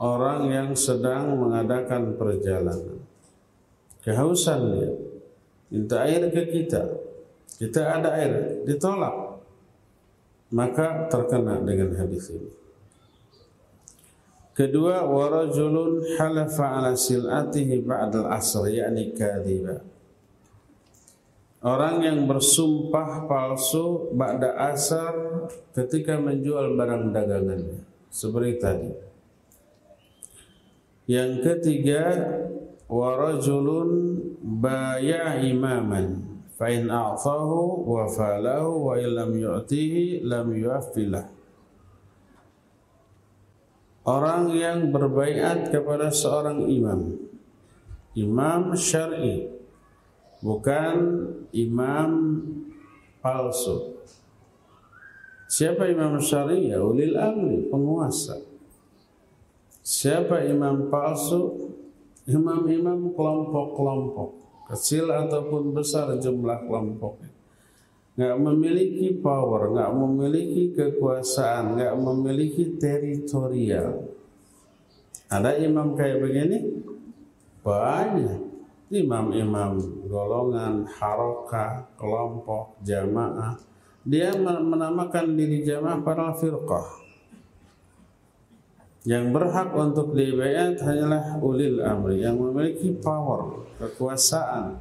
[0.00, 3.00] orang yang sedang mengadakan perjalanan.
[4.04, 4.92] Kehausan dia.
[5.72, 6.80] Minta air ke kita.
[7.60, 8.64] Kita ada air.
[8.68, 9.23] Ditolak
[10.52, 12.50] maka terkena dengan hadis ini
[14.52, 19.94] kedua warajulun halafa ala silatihi ba'dal asr yakni kadhiba
[21.64, 27.80] Orang yang bersumpah palsu ba'da asar ketika menjual barang dagangannya.
[28.12, 28.92] Seperti tadi.
[31.08, 32.04] Yang ketiga,
[32.84, 41.26] warajulun baya imaman fa in a'tahu wa falahu wa illam yu'tihi lam yu'affilah.
[44.04, 47.16] Orang yang berbaiat kepada seorang imam.
[48.14, 49.48] Imam syar'i
[50.44, 50.96] bukan
[51.56, 52.10] imam
[53.24, 53.96] palsu.
[55.48, 56.68] Siapa imam syari?
[56.68, 58.42] Ya ulil amri, penguasa.
[59.80, 61.72] Siapa imam palsu?
[62.24, 67.30] Imam-imam kelompok-kelompok, kecil ataupun besar jumlah kelompoknya.
[68.14, 74.06] Nggak memiliki power, nggak memiliki kekuasaan, nggak memiliki teritorial.
[75.26, 76.58] Ada imam kayak begini?
[77.66, 78.54] Banyak
[78.94, 83.58] imam-imam golongan, harokah, kelompok, jamaah.
[84.04, 87.03] Dia menamakan diri jamaah para firqah.
[89.04, 94.80] Yang berhak untuk dibayat hanyalah ulil amri yang memiliki power, kekuasaan,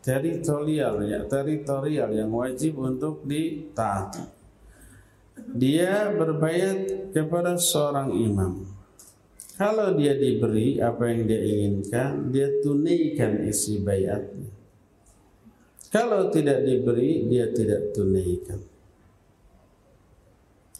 [0.00, 4.24] teritorial, ya, teritorial yang wajib untuk ditaati.
[5.60, 8.74] Dia berbayat kepada seorang imam
[9.54, 14.50] kalau dia diberi apa yang dia inginkan, dia tunaikan isi bayatnya.
[15.94, 18.58] Kalau tidak diberi, dia tidak tunaikan.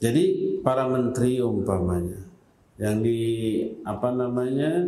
[0.03, 2.34] Jadi para menteri umpamanya
[2.79, 3.19] yang di
[3.87, 4.83] apa namanya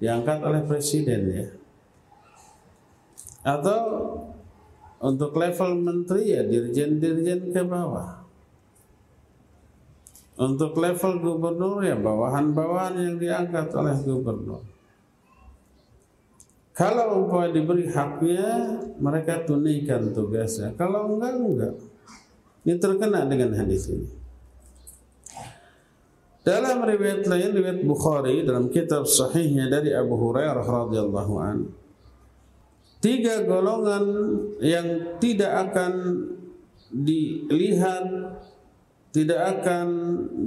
[0.00, 1.46] diangkat oleh presiden ya.
[3.44, 3.80] Atau
[4.98, 8.18] untuk level menteri ya dirjen-dirjen ke bawah.
[10.38, 14.62] Untuk level gubernur ya bawahan-bawahan yang diangkat oleh gubernur.
[16.78, 20.70] Kalau umpama diberi haknya, mereka tunaikan tugasnya.
[20.78, 21.74] Kalau enggak, enggak.
[22.62, 24.06] Ini terkena dengan hadis ini.
[26.48, 31.68] Dalam riwayat lain, riwayat Bukhari dalam kitab sahihnya dari Abu Hurairah radhiyallahu an,
[33.04, 34.04] tiga golongan
[34.64, 35.92] yang tidak akan
[36.88, 38.08] dilihat
[39.12, 39.86] tidak akan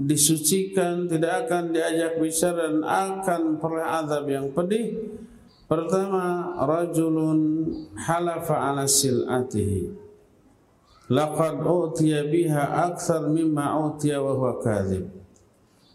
[0.10, 4.98] disucikan, tidak akan diajak bicara dan akan peroleh azab yang pedih.
[5.70, 9.92] Pertama, rajulun halafa ala sil'atihi.
[11.14, 15.21] Laqad utiya biha akthar mimma utiya wa huwa kadhib.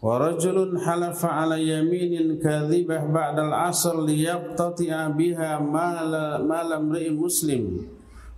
[0.06, 7.86] Wa rajulun halafa ala yaminin kadhibah ba'da al-asr liyaqtati'a biha ma lam muslim.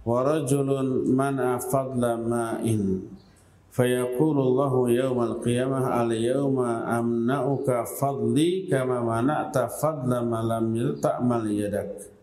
[0.05, 3.15] Wa rajulun man'a fadla ma'in.
[3.75, 6.59] فيقول الله يوم القيامة اليوم
[6.99, 12.15] أمنعك فضلي كما منعت فضل ما لم تعمل يدك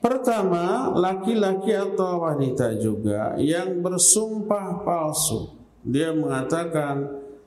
[0.00, 5.52] Pertama, laki-laki atau wanita juga yang bersumpah palsu.
[5.84, 7.04] Dia mengatakan,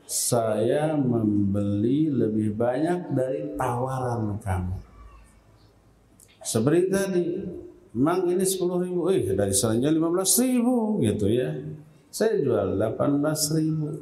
[0.08, 4.76] saya membeli lebih banyak dari tawaran kamu.
[6.40, 7.24] Seperti tadi,
[7.92, 11.52] memang ini 10 ribu, eh dari selanjutnya 15 ribu gitu ya.
[12.08, 13.20] Saya jual 18
[13.60, 13.92] ribu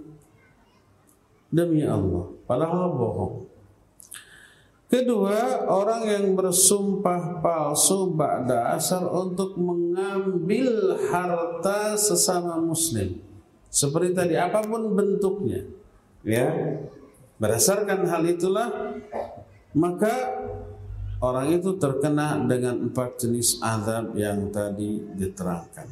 [1.50, 3.46] Demi Allah Padahal bohong
[4.86, 13.18] Kedua, orang yang bersumpah palsu ba'da asar untuk mengambil harta sesama muslim.
[13.66, 15.66] Seperti tadi, apa pun bentuknya.
[16.26, 16.50] Ya,
[17.36, 18.96] Berdasarkan hal itulah,
[19.76, 20.40] maka
[21.20, 25.84] orang itu terkena dengan empat jenis azab yang tadi diterangkan.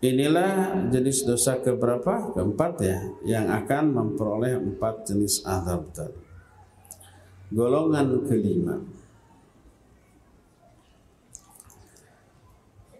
[0.00, 2.32] Inilah jenis dosa keberapa?
[2.32, 2.98] Keempat ya,
[3.28, 6.20] yang akan memperoleh empat jenis azab tadi.
[7.52, 8.80] Golongan kelima.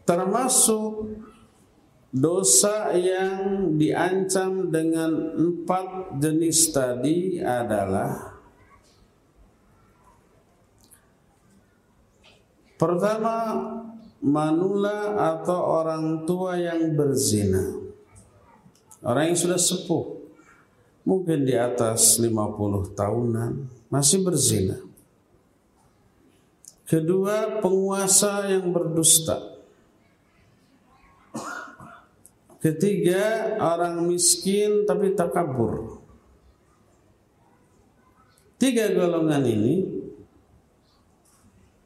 [0.07, 1.19] termasuk
[2.15, 8.39] dosa yang diancam dengan empat jenis tadi adalah
[12.79, 13.37] pertama
[14.23, 17.85] manula atau orang tua yang berzina.
[19.07, 20.19] Orang yang sudah sepuh
[21.07, 23.53] mungkin di atas 50 tahunan
[23.93, 24.83] masih berzina.
[26.87, 29.56] Kedua penguasa yang berdusta
[32.67, 36.03] Ketiga, orang miskin tapi takabur.
[38.59, 39.87] Tiga golongan ini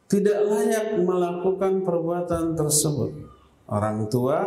[0.09, 3.13] tidak layak melakukan perbuatan tersebut.
[3.69, 4.41] Orang tua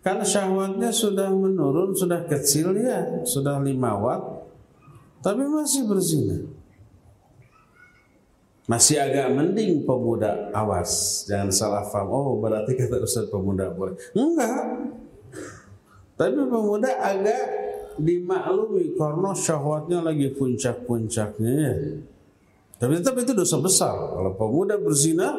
[0.00, 4.48] kan syahwatnya sudah menurun, sudah kecil ya, sudah lima watt,
[5.20, 6.40] tapi masih berzina.
[8.64, 12.08] Masih agak mending pemuda awas, jangan salah paham.
[12.08, 13.92] Oh berarti kata Ustaz pemuda boleh.
[14.16, 14.64] Enggak,
[16.14, 17.42] tapi pemuda agak
[17.98, 21.74] dimaklumi karena syahwatnya lagi puncak-puncaknya ya.
[22.78, 23.94] Tapi tetap itu dosa besar.
[23.94, 25.30] Kalau pemuda berzina,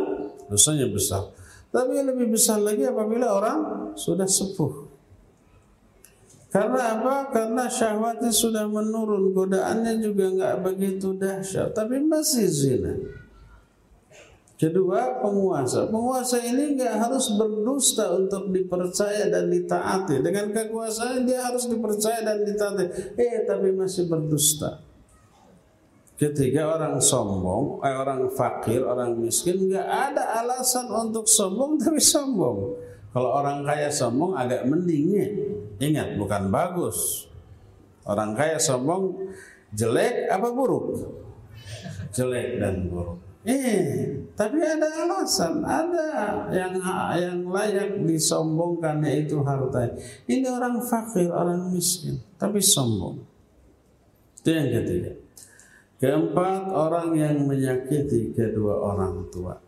[0.47, 1.29] dosanya besar.
[1.69, 3.59] Tapi yang lebih besar lagi apabila orang
[3.99, 4.87] sudah sepuh.
[6.55, 7.35] Karena apa?
[7.35, 12.95] Karena syahwatnya sudah menurun, godaannya juga nggak begitu dahsyat, tapi masih zina.
[14.55, 15.91] Kedua, penguasa.
[15.91, 20.23] Penguasa ini nggak harus berdusta untuk dipercaya dan ditaati.
[20.23, 23.19] Dengan kekuasaan dia harus dipercaya dan ditaati.
[23.19, 24.79] Eh, tapi masih berdusta.
[26.15, 32.79] Ketiga orang sombong, eh, orang fakir, orang miskin nggak ada alasan untuk sombong tapi sombong.
[33.11, 35.35] Kalau orang kaya sombong agak mendingnya.
[35.83, 37.27] Ingat, bukan bagus.
[38.07, 39.35] Orang kaya sombong
[39.75, 41.11] jelek apa buruk?
[42.15, 43.19] Jelek dan buruk.
[43.45, 46.09] Eh, tapi ada alasan, ada
[46.49, 46.81] yang
[47.13, 49.93] yang layak disombongkan yaitu harta.
[50.25, 53.21] Ini orang fakir, orang miskin, tapi sombong.
[54.41, 55.13] Itu yang ketiga.
[56.01, 59.61] Keempat, orang yang menyakiti kedua orang tua.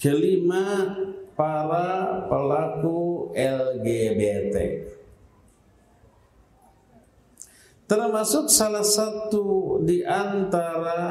[0.00, 0.96] Kelima,
[1.34, 4.56] para pelaku LGBT.
[7.84, 11.02] Termasuk salah satu di antara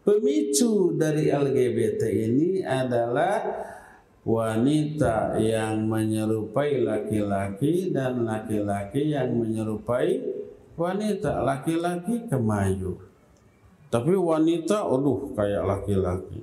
[0.00, 3.44] Pemicu dari LGBT ini adalah
[4.24, 10.20] wanita yang menyerupai laki-laki dan laki-laki yang menyerupai
[10.76, 11.44] wanita.
[11.44, 12.96] Laki-laki kemayu.
[13.90, 16.40] Tapi wanita, aduh kayak laki-laki.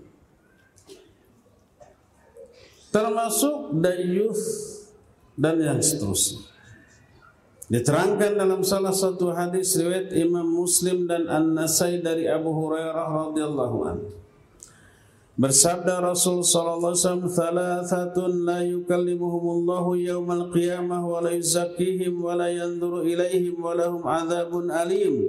[2.94, 4.44] Termasuk dayuth
[5.34, 6.57] dan yang seterusnya.
[7.68, 14.08] Diterangkan dalam salah satu hadis riwayat Imam Muslim dan An-Nasai dari Abu Hurairah radhiyallahu anhu.
[15.38, 22.50] Bersabda Rasul sallallahu alaihi wasallam, "Thalathatun la yukallimuhumullahu yaumal qiyamah wa la yuzakkihim wa la
[22.50, 25.28] yanzuru ilaihim wa lahum adzabun alim."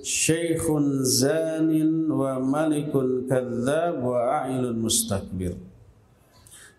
[0.00, 5.58] Syekhun zanin wa malikun kadzab wa a'ilun mustakbir.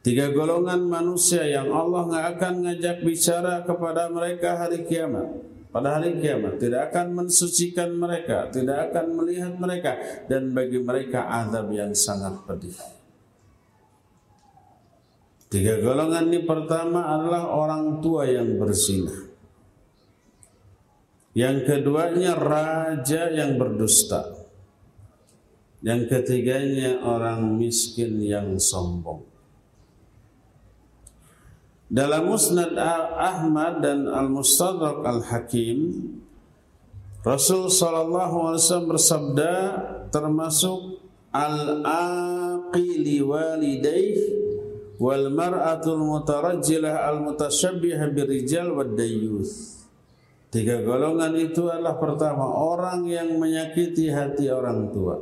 [0.02, 5.30] Tiga golongan manusia yang Allah nggak akan ngajak bicara kepada mereka hari kiamat.
[5.70, 9.96] Pada hari kiamat tidak akan mensucikan mereka, tidak akan melihat mereka
[10.26, 12.76] dan bagi mereka azab yang sangat pedih.
[15.54, 19.14] Tiga golongan ini pertama adalah orang tua yang berzina.
[21.38, 24.50] Yang keduanya raja yang berdusta.
[25.80, 29.31] Yang ketiganya orang miskin yang sombong.
[31.92, 32.72] Dalam Musnad
[33.20, 36.08] Ahmad dan Al-Mustadrak Al-Hakim
[37.20, 39.54] Rasul sallallahu alaihi wasallam bersabda
[40.08, 41.04] termasuk
[41.36, 44.16] al-aqili walidayh
[45.04, 48.96] wal mar'atul mutarajjilah al-mutasyabbihah birijal wad.
[50.48, 55.20] Tiga golongan itu adalah pertama orang yang menyakiti hati orang tua.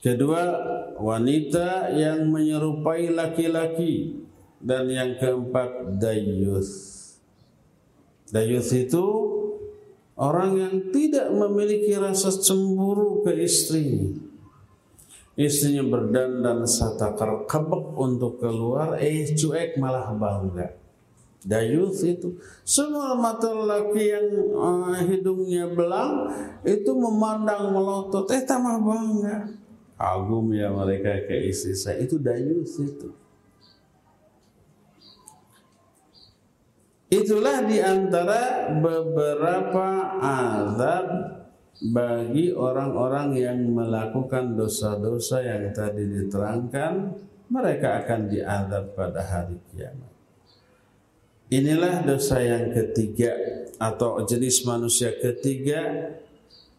[0.00, 0.42] Kedua,
[0.96, 4.24] wanita yang menyerupai laki-laki
[4.64, 6.96] dan yang keempat dayus.
[8.32, 9.04] Dayus itu
[10.16, 14.16] orang yang tidak memiliki rasa cemburu ke istrinya.
[15.36, 20.80] Istrinya berdandan satakar kebek untuk keluar, eh cuek malah bangga.
[21.44, 24.26] Dayus itu semua mata laki yang
[24.56, 26.32] uh, hidungnya belang
[26.64, 29.52] itu memandang melotot, eh tambah bangga.
[30.00, 33.23] Agum ya mereka ke istri saya itu dayus itu.
[37.14, 41.06] Itulah di antara beberapa azab
[41.94, 47.14] bagi orang-orang yang melakukan dosa-dosa yang tadi diterangkan
[47.54, 50.10] mereka akan diadab pada hari kiamat.
[51.54, 53.30] Inilah dosa yang ketiga
[53.78, 56.10] atau jenis manusia ketiga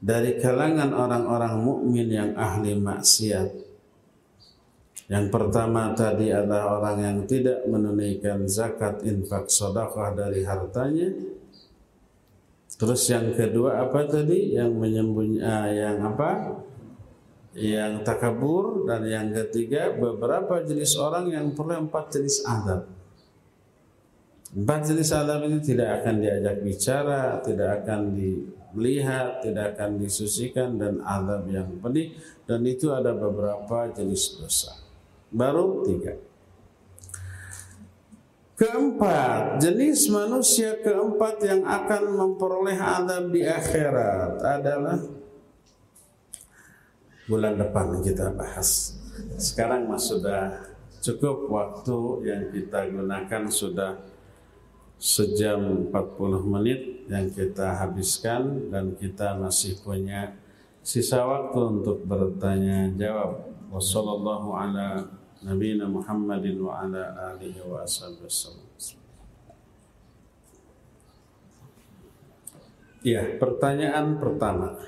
[0.03, 3.64] dari kalangan orang-orang mukmin yang ahli maksiat.
[5.05, 11.13] Yang pertama tadi adalah orang yang tidak menunaikan zakat infak sedekah dari hartanya.
[12.75, 14.57] Terus yang kedua apa tadi?
[14.57, 16.57] Yang menyembunyi ah, yang apa?
[17.53, 22.89] Yang takabur dan yang ketiga beberapa jenis orang yang perlu empat jenis adab.
[24.57, 30.97] Empat jenis adab ini tidak akan diajak bicara, tidak akan dilihat, tidak akan disusikan dan
[31.05, 32.17] adab yang pedih
[32.49, 34.84] dan itu ada beberapa jenis dosa.
[35.35, 36.15] Baru tiga.
[38.55, 44.95] Keempat, jenis manusia keempat yang akan memperoleh adab di akhirat adalah
[47.27, 48.95] bulan depan kita bahas.
[49.35, 50.71] Sekarang mas sudah
[51.03, 51.99] cukup waktu
[52.31, 53.99] yang kita gunakan sudah
[54.95, 60.31] sejam 40 menit yang kita habiskan dan kita masih punya
[60.79, 63.51] sisa waktu untuk bertanya jawab.
[63.67, 65.24] Wassalamualaikum
[65.89, 68.65] Muhammadin wa ala alihi wa wasallam.
[73.05, 74.81] Ya, pertanyaan pertama.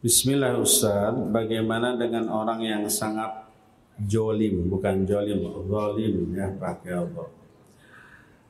[0.00, 3.44] Bismillah Ustaz, bagaimana dengan orang yang sangat
[4.08, 7.28] jolim, bukan jolim, zolim ya pakai Allah.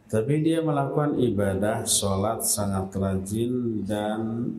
[0.06, 4.50] Tapi dia melakukan ibadah, sholat sangat rajin dan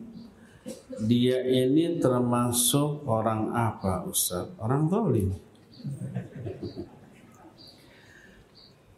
[1.08, 4.52] dia ini termasuk orang apa Ustaz?
[4.60, 5.45] Orang zolim.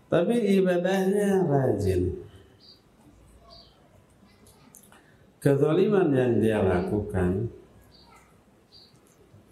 [0.09, 2.17] Tapi ibadahnya rajin.
[5.39, 7.53] Kezaliman yang dia lakukan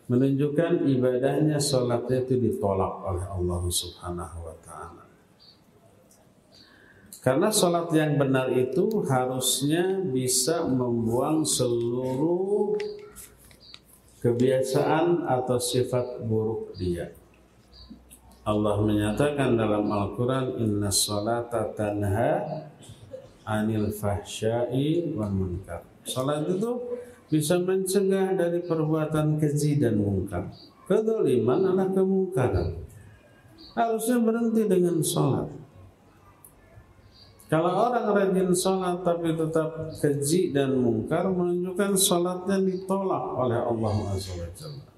[0.06, 5.04] menunjukkan ibadahnya sholatnya itu ditolak oleh Allah Subhanahu wa taala.
[7.22, 12.78] Karena sholat yang benar itu harusnya bisa membuang seluruh
[14.22, 17.10] kebiasaan atau sifat buruk dia.
[18.46, 22.46] Allah menyatakan dalam Al-Quran Inna salata tanha
[23.42, 25.82] anil fahsyai wal munkar.
[26.06, 26.78] Salat itu
[27.26, 30.46] bisa mencegah dari perbuatan keji dan mungkar
[30.86, 32.86] Kedoliman adalah kemungkaran.
[33.74, 35.50] Harusnya berhenti dengan salat.
[37.50, 44.95] Kalau orang rajin salat tapi tetap keji dan mungkar Menunjukkan salatnya ditolak oleh Allah Jalla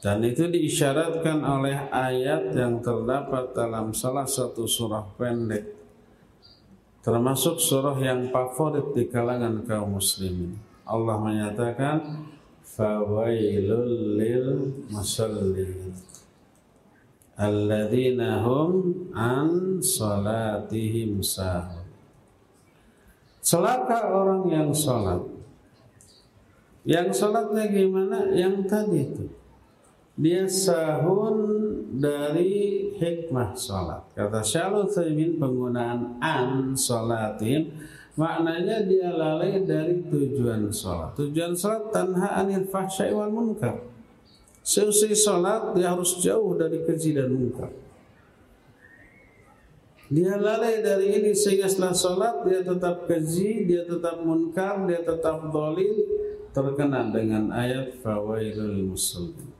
[0.00, 5.76] dan itu diisyaratkan oleh ayat yang terdapat dalam salah satu surah pendek
[7.00, 10.56] termasuk surah yang favorit di kalangan kaum muslimin.
[10.84, 12.28] Allah menyatakan
[12.64, 14.48] fawailul lil
[14.92, 15.92] musallin
[17.40, 18.44] alladzina
[19.16, 21.88] an salatihim sahun.
[23.40, 25.24] Celaka orang yang salat.
[26.84, 28.28] Yang salatnya gimana?
[28.32, 29.39] Yang tadi itu
[30.20, 31.36] dia sahun
[31.96, 34.04] dari hikmah salat.
[34.12, 37.72] Kata Syalul Thaymin penggunaan an salatin
[38.20, 41.16] maknanya dia lalai dari tujuan salat.
[41.16, 43.80] Tujuan salat tanha anil fahsyai wal munkar.
[44.60, 47.72] Seusai salat dia harus jauh dari keji dan munkar.
[50.10, 55.48] Dia lalai dari ini sehingga setelah salat dia tetap keji, dia tetap munkar, dia tetap
[55.48, 55.96] dolil
[56.50, 59.59] terkena dengan ayat fawailul muslimin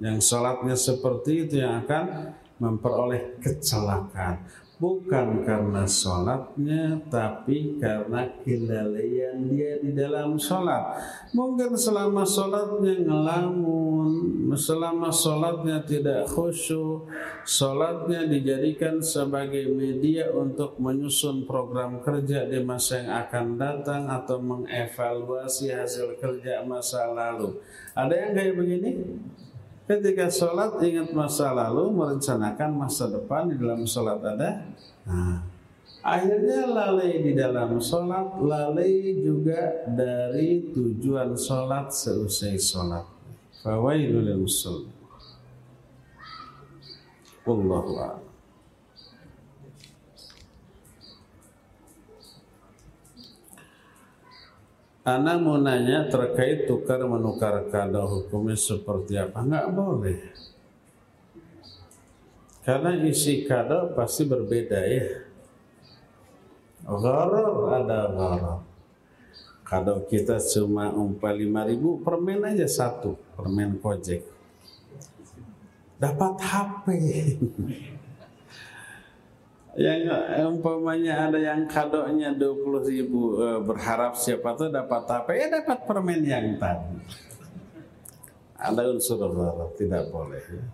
[0.00, 4.40] yang sholatnya seperti itu yang akan memperoleh kecelakaan.
[4.80, 10.96] Bukan karena sholatnya tapi karena kelalaian dia di dalam sholat
[11.36, 17.04] mungkin selama sholatnya ngelamun selama sholatnya tidak khusyuk
[17.44, 25.76] sholatnya dijadikan sebagai media untuk menyusun program kerja di masa yang akan datang atau mengevaluasi
[25.76, 27.60] hasil kerja masa lalu.
[27.92, 28.90] Ada yang kayak begini
[29.90, 34.62] Ketika sholat ingat masa lalu merencanakan masa depan di dalam sholat ada.
[35.02, 35.42] Nah,
[35.98, 43.02] akhirnya lalai di dalam sholat, lalai juga dari tujuan sholat seusai sholat.
[43.66, 44.86] Fawailul muslim.
[47.50, 48.29] A'lam.
[55.00, 59.40] Ana mau nanya terkait tukar menukar kado hukumnya seperti apa?
[59.40, 60.20] Enggak boleh.
[62.60, 65.24] Karena isi kado pasti berbeda ya.
[66.84, 68.60] Gharar ada gharar.
[69.64, 74.26] Kado kita cuma umpah lima ribu, permen aja satu, permen kojek.
[76.00, 76.86] dapat HP.
[79.78, 80.02] yang
[80.58, 86.20] umpamanya ada yang kadonya 20 ribu e, berharap siapa tuh dapat HP ya dapat permen
[86.26, 86.98] yang tadi
[88.60, 90.64] ada unsur Allah tidak boleh ya.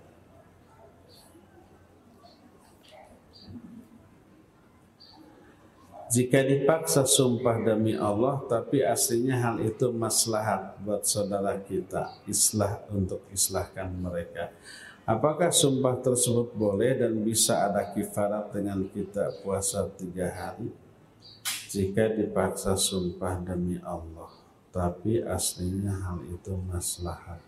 [6.06, 13.26] Jika dipaksa sumpah demi Allah tapi aslinya hal itu maslahat buat saudara kita, islah untuk
[13.34, 14.54] islahkan mereka.
[15.06, 20.66] Apakah sumpah tersebut boleh dan bisa ada kifarat dengan kita puasa tiga hari?
[21.70, 24.26] Jika dipaksa sumpah demi Allah,
[24.74, 27.38] tapi aslinya hal itu maslahat.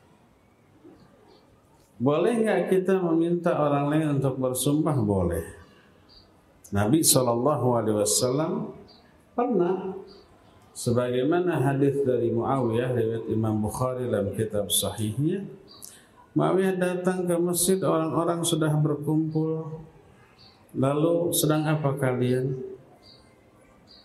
[1.98, 4.94] Boleh nggak kita meminta orang lain untuk bersumpah?
[4.94, 5.42] Boleh.
[6.70, 8.70] Nabi Shallallahu Alaihi Wasallam
[9.34, 9.98] pernah
[10.78, 15.42] sebagaimana hadis dari Muawiyah riwayat Imam Bukhari dalam kitab Sahihnya
[16.38, 19.82] Muawiyah datang ke masjid orang-orang sudah berkumpul.
[20.70, 22.54] Lalu sedang apa kalian?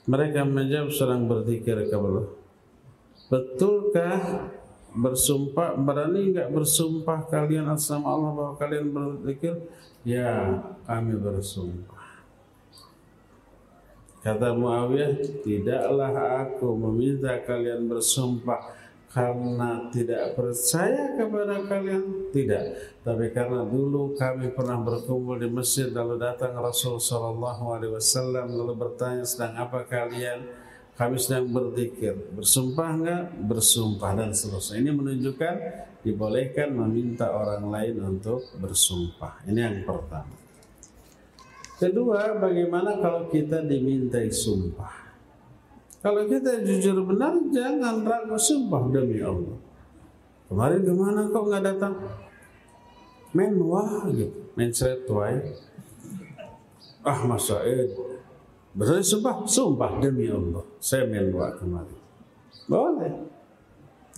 [0.10, 2.26] Mereka menjawab sedang berzikir kepada
[3.30, 4.50] betulkah
[4.98, 5.78] bersumpah?
[5.78, 9.54] Berani enggak bersumpah kalian atas nama Allah bahwa kalian berzikir?
[10.02, 10.58] Ya
[10.90, 12.26] kami bersumpah.
[14.26, 16.18] Kata Muawiyah tidaklah
[16.50, 18.83] aku meminta kalian bersumpah
[19.14, 22.34] karena tidak percaya kepada kalian?
[22.34, 22.64] Tidak.
[23.06, 28.74] Tapi karena dulu kami pernah berkumpul di masjid lalu datang Rasul Shallallahu Alaihi Wasallam lalu
[28.74, 30.66] bertanya sedang apa kalian?
[30.98, 32.18] Kami sedang berzikir.
[32.34, 33.24] Bersumpah enggak?
[33.38, 34.82] Bersumpah dan seterusnya.
[34.82, 35.56] Ini menunjukkan
[36.02, 39.46] dibolehkan meminta orang lain untuk bersumpah.
[39.46, 40.34] Ini yang pertama.
[41.78, 45.03] Kedua bagaimana kalau kita dimintai sumpah
[46.04, 49.56] kalau kita jujur benar, jangan ragu sumpah demi Allah.
[50.52, 51.96] Kemarin ke mana kok nggak datang?
[53.32, 54.70] Main wah gitu, main
[55.08, 55.32] wah.
[57.08, 57.96] Ah Mas Said,
[58.76, 60.68] berarti sumpah, sumpah demi Allah.
[60.84, 62.00] Saya main wah kemarin.
[62.68, 63.24] Boleh.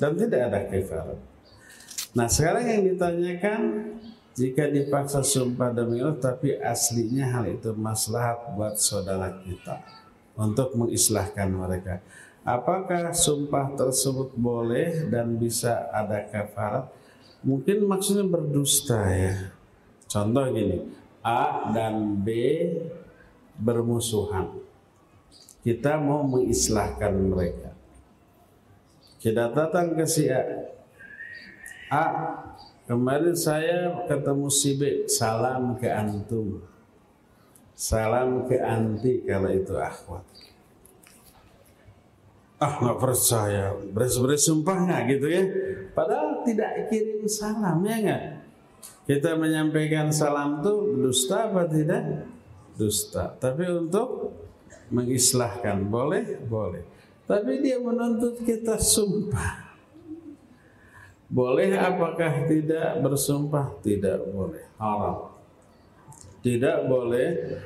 [0.01, 1.19] Dan tidak ada kifarat.
[2.17, 3.61] Nah sekarang yang ditanyakan
[4.33, 9.79] jika dipaksa sumpah demi Allah tapi aslinya hal itu maslahat buat saudara kita
[10.35, 12.03] untuk mengislahkan mereka.
[12.45, 16.85] Apakah sumpah tersebut boleh dan bisa ada kafarat?
[17.41, 19.49] Mungkin maksudnya berdusta ya.
[20.05, 20.85] Contoh gini,
[21.25, 22.29] A dan B
[23.57, 24.61] bermusuhan.
[25.65, 27.73] Kita mau mengislahkan mereka.
[29.17, 30.45] Kita datang ke si A.
[31.89, 32.05] A,
[32.85, 36.61] kemarin saya ketemu si B, salam ke antum
[37.75, 40.23] Salam ke anti kalau itu akhwat.
[42.55, 45.43] Ah nggak percaya, beres-beres sumpah nggak gitu ya?
[45.91, 48.23] Padahal tidak kirim salam ya nggak?
[49.03, 52.31] Kita menyampaikan salam tuh dusta apa tidak?
[52.79, 53.35] Dusta.
[53.35, 54.31] Tapi untuk
[54.87, 56.87] mengislahkan boleh, boleh.
[57.27, 59.75] Tapi dia menuntut kita sumpah.
[61.27, 63.75] Boleh apakah tidak bersumpah?
[63.83, 64.63] Tidak boleh.
[64.79, 65.34] Haram
[66.45, 67.57] tidak boleh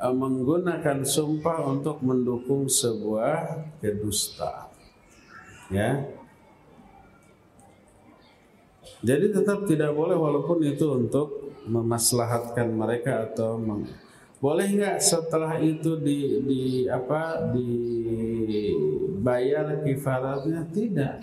[0.00, 4.72] uh, menggunakan sumpah untuk mendukung sebuah kedustaan.
[5.68, 6.08] Ya.
[9.04, 13.84] Jadi tetap tidak boleh walaupun itu untuk memaslahatkan mereka atau meng,
[14.40, 19.04] boleh nggak setelah itu di, di apa dibayar
[19.84, 21.20] kifaratnya tidak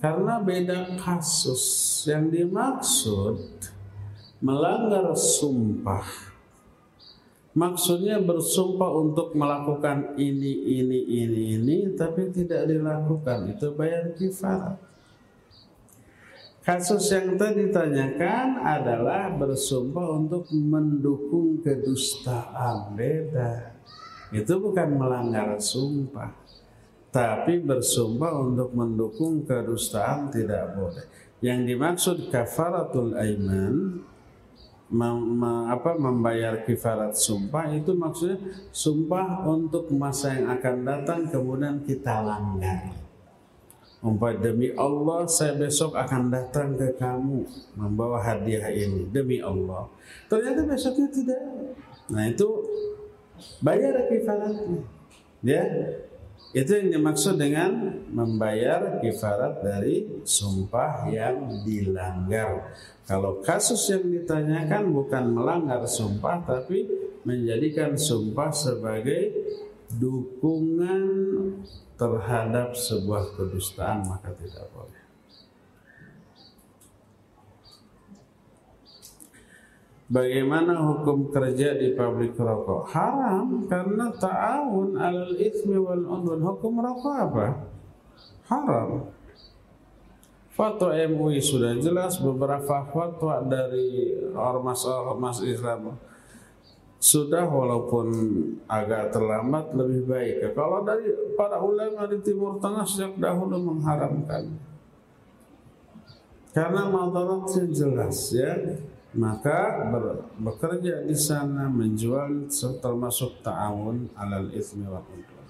[0.00, 1.60] karena beda kasus
[2.08, 3.40] yang dimaksud
[4.42, 6.06] melanggar sumpah.
[7.58, 13.50] Maksudnya bersumpah untuk melakukan ini ini ini ini tapi tidak dilakukan.
[13.50, 14.88] Itu bayar kifarat
[16.68, 22.92] kasus yang tadi ditanyakan adalah bersumpah untuk mendukung kedustaan.
[22.92, 23.72] Beda.
[24.28, 26.28] Itu bukan melanggar sumpah.
[27.08, 31.08] Tapi bersumpah untuk mendukung kedustaan tidak boleh.
[31.40, 34.04] Yang dimaksud kafaratul aiman
[34.88, 38.40] mem, apa, membayar kifarat sumpah itu maksudnya
[38.72, 42.92] sumpah untuk masa yang akan datang kemudian kita langgar.
[43.98, 47.42] Umpah demi Allah saya besok akan datang ke kamu
[47.74, 49.90] membawa hadiah ini demi Allah.
[50.30, 51.42] Ternyata besoknya tidak.
[52.06, 52.46] Nah itu
[53.58, 54.86] bayar kifaratnya.
[55.42, 55.66] Ya,
[56.56, 62.72] itu yang dimaksud dengan membayar kifarat dari sumpah yang dilanggar.
[63.04, 66.88] Kalau kasus yang ditanyakan bukan melanggar sumpah tapi
[67.28, 69.32] menjadikan sumpah sebagai
[69.92, 71.04] dukungan
[72.00, 75.07] terhadap sebuah kedustaan maka tidak boleh.
[80.08, 82.88] Bagaimana hukum kerja di pabrik rokok?
[82.96, 86.40] Haram karena ta'awun alal ithmi wal udwan.
[86.48, 87.46] Hukum rokok apa?
[88.48, 89.04] Haram.
[90.56, 96.00] Fatwa MUI sudah jelas beberapa fatwa dari ormas-ormas Islam
[96.98, 98.10] sudah walaupun
[98.66, 100.50] agak terlambat lebih baik.
[100.56, 104.50] Kalau dari para ulama di Timur Tengah sejak dahulu mengharamkan.
[106.50, 108.56] Karena madaratnya jelas ya
[109.16, 110.04] maka ber,
[110.36, 112.52] bekerja di sana menjual
[112.82, 115.46] termasuk ta'awun alal wal udwan.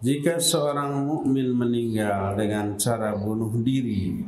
[0.00, 4.24] Jika seorang mukmin meninggal dengan cara bunuh diri,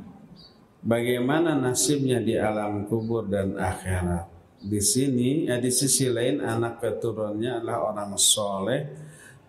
[0.84, 4.28] bagaimana nasibnya di alam kubur dan akhirat?
[4.62, 8.80] Di sini, ya di sisi lain anak keturunannya adalah orang soleh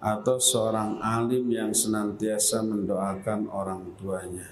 [0.03, 4.51] atau seorang alim yang senantiasa mendoakan orang tuanya.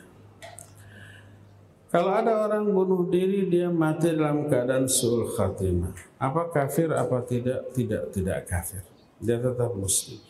[1.92, 5.92] Kalau ada orang bunuh diri dia mati dalam keadaan sul khatimah.
[6.24, 7.76] Apa kafir apa tidak?
[7.76, 8.80] Tidak, tidak kafir.
[9.20, 10.24] Dia tetap muslim.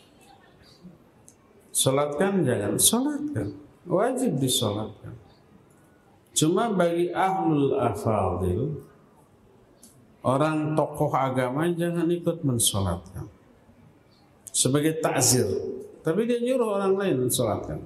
[1.70, 3.48] Salatkan jangan salatkan.
[3.86, 5.14] Wajib disolatkan.
[6.34, 8.82] Cuma bagi ahlul afadil
[10.26, 13.30] orang tokoh agama jangan ikut mensolatkan
[14.52, 15.48] sebagai takzir.
[16.04, 17.80] Tapi dia nyuruh orang lain mensolatkan.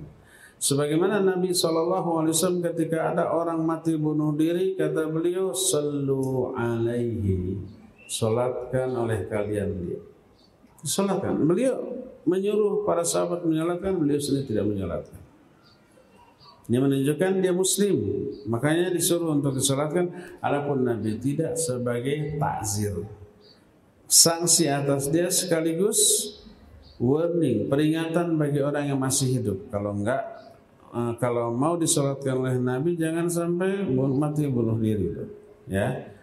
[0.56, 2.32] Sebagaimana Nabi SAW
[2.72, 7.60] ketika ada orang mati bunuh diri, kata beliau, Sallu alaihi.
[8.09, 10.01] Solatkan oleh kalian dia.
[10.80, 11.44] Solatkan.
[11.44, 11.76] Beliau
[12.24, 15.20] menyuruh para sahabat menyolatkan, beliau sendiri tidak menyolatkan.
[16.66, 17.97] Ini menunjukkan dia muslim.
[18.51, 20.10] Makanya disuruh untuk disolatkan.
[20.43, 23.06] Adapun Nabi tidak sebagai takzir.
[24.06, 25.98] Sanksi atas dia sekaligus
[26.97, 29.68] warning, peringatan bagi orang yang masih hidup.
[29.68, 30.23] Kalau enggak,
[30.93, 35.12] uh, kalau mau disolatkan oleh Nabi, jangan sampai mati bunuh diri.
[35.66, 36.16] Ya,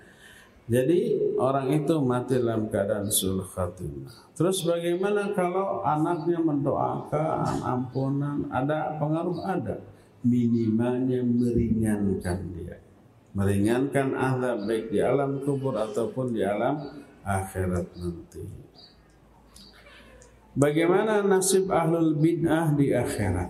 [0.64, 4.32] jadi orang itu mati dalam keadaan sul khatimah.
[4.32, 8.48] Terus bagaimana kalau anaknya mendoakan ampunan?
[8.48, 9.76] Ada pengaruh ada.
[10.24, 12.80] Minimalnya meringankan dia.
[13.36, 16.80] Meringankan azab baik di alam kubur ataupun di alam
[17.28, 18.63] akhirat nanti.
[20.54, 23.50] Bagaimana nasib ahlul bid'ah di akhirat?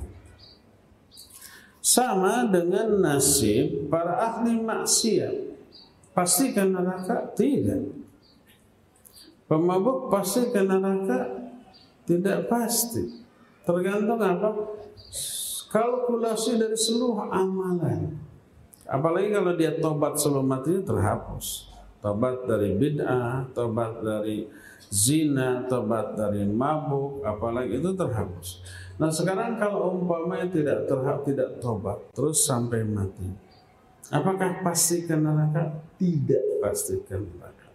[1.83, 5.35] Sama dengan nasib para ahli maksiat.
[6.15, 7.27] Pasti ke neraka?
[7.35, 7.83] Tidak.
[9.51, 11.27] Pemabuk pasti ke neraka?
[12.07, 13.03] Tidak pasti.
[13.67, 14.79] Tergantung apa?
[15.67, 18.15] Kalkulasi dari seluruh amalan.
[18.87, 24.46] Apalagi kalau dia tobat sebelum mati terhapus Tobat dari bid'ah, tobat dari
[24.86, 28.62] zina, tobat dari mabuk, apalagi itu terhapus.
[29.02, 33.26] Nah sekarang kalau umpamanya tidak terhap, tidak tobat, terus sampai mati,
[34.14, 35.74] apakah pasti ke neraka?
[35.98, 37.66] Tidak pasti ke neraka.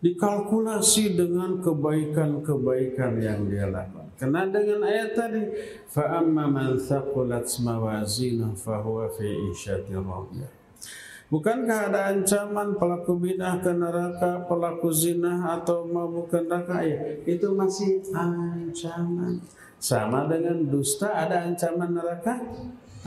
[0.00, 4.12] Dikalkulasi dengan kebaikan-kebaikan yang dia lakukan.
[4.16, 5.44] Karena dengan ayat tadi,
[5.92, 10.59] فَأَمَّا مَنْ ثَقُلَتْ مَوَازِينَهُ فَهُوَ فِي إِشَةِ رَضِيَةٍ
[11.31, 16.83] Bukankah ada ancaman pelaku bidah ke neraka, pelaku zina atau mabuk ke neraka?
[16.83, 19.39] Ya, itu masih ancaman.
[19.79, 22.35] Sama dengan dusta ada ancaman neraka?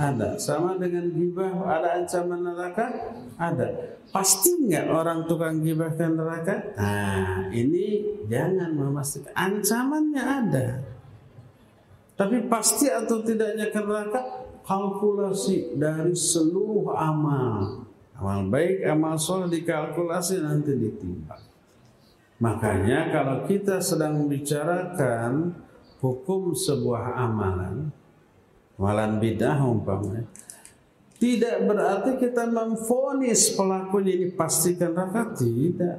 [0.00, 0.40] Ada.
[0.40, 2.88] Sama dengan gibah ada ancaman neraka?
[3.36, 4.00] Ada.
[4.08, 6.56] Pasti nggak orang tukang gibah ke neraka?
[6.80, 9.36] Nah, ini jangan memastikan.
[9.36, 10.66] Ancamannya ada.
[12.16, 14.48] Tapi pasti atau tidaknya ke neraka?
[14.64, 17.84] Kalkulasi dari seluruh amal
[18.14, 21.42] Amal baik, amal soleh dikalkulasi nanti ditimbang.
[22.38, 25.54] Makanya kalau kita sedang membicarakan
[25.98, 27.90] hukum sebuah amalan,
[28.78, 30.26] amalan bidah umpamanya,
[31.18, 35.98] tidak berarti kita memfonis pelakunya ini pastikan neraka tidak.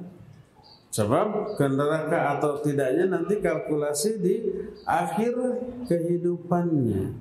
[0.95, 1.67] Sebab ke
[2.15, 4.35] atau tidaknya nanti kalkulasi di
[4.87, 5.35] akhir
[5.91, 7.11] kehidupannya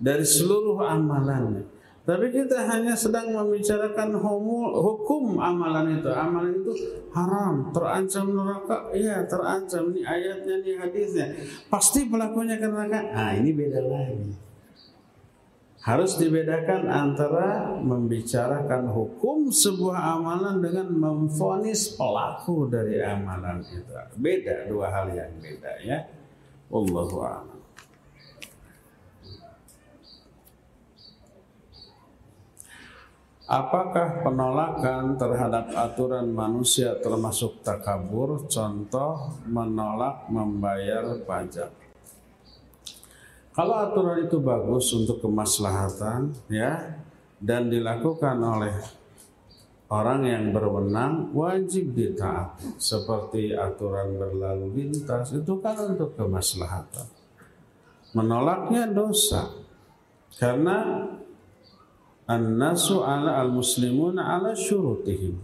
[0.00, 1.81] dari seluruh amalannya.
[2.02, 6.10] Tapi kita hanya sedang membicarakan hukum amalan itu.
[6.10, 6.74] Amalan itu
[7.14, 8.90] haram, terancam neraka.
[8.90, 9.94] Iya, terancam.
[9.94, 11.26] Ini ayatnya, ini hadisnya.
[11.70, 12.98] Pasti pelakunya ke neraka.
[13.06, 14.34] Nah, ini beda lagi.
[15.82, 23.94] Harus dibedakan antara membicarakan hukum sebuah amalan dengan memfonis pelaku dari amalan itu.
[24.18, 26.02] Beda dua hal yang beda ya.
[26.70, 27.51] Allahu a'lam.
[33.50, 38.46] Apakah penolakan terhadap aturan manusia termasuk takabur?
[38.46, 41.70] Contoh menolak membayar pajak.
[43.52, 47.02] Kalau aturan itu bagus untuk kemaslahatan, ya
[47.42, 48.72] dan dilakukan oleh
[49.90, 57.04] orang yang berwenang wajib ditaati seperti aturan berlalu lintas itu kan untuk kemaslahatan
[58.14, 59.52] menolaknya dosa
[60.38, 61.10] karena
[62.26, 65.38] an-nasu ala al-muslimun ala syurutihim.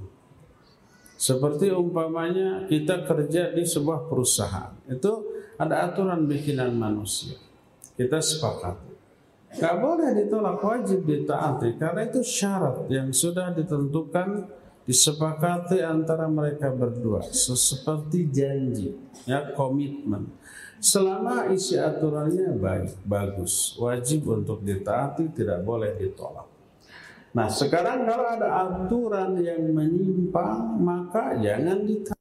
[1.19, 4.71] Seperti umpamanya kita kerja di sebuah perusahaan.
[4.87, 5.27] Itu
[5.59, 7.35] ada aturan bikinan manusia.
[7.99, 8.79] Kita sepakat.
[9.59, 11.75] Gak boleh ditolak, wajib ditaati.
[11.75, 14.47] Karena itu syarat yang sudah ditentukan
[14.87, 17.27] disepakati antara mereka berdua.
[17.35, 18.95] Seperti janji
[19.27, 20.31] ya komitmen.
[20.79, 26.48] Selama isi aturannya baik bagus wajib untuk ditaati tidak boleh ditolak
[27.37, 32.19] nah sekarang kalau ada aturan yang menyimpang maka jangan ditaati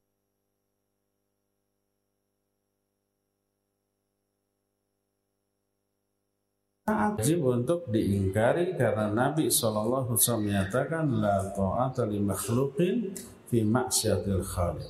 [6.88, 10.08] wajib untuk diingkari karena Nabi SAW
[10.40, 13.12] menyatakan la ta'ata li makhluqin
[13.52, 14.88] fi maksiatil khaliq.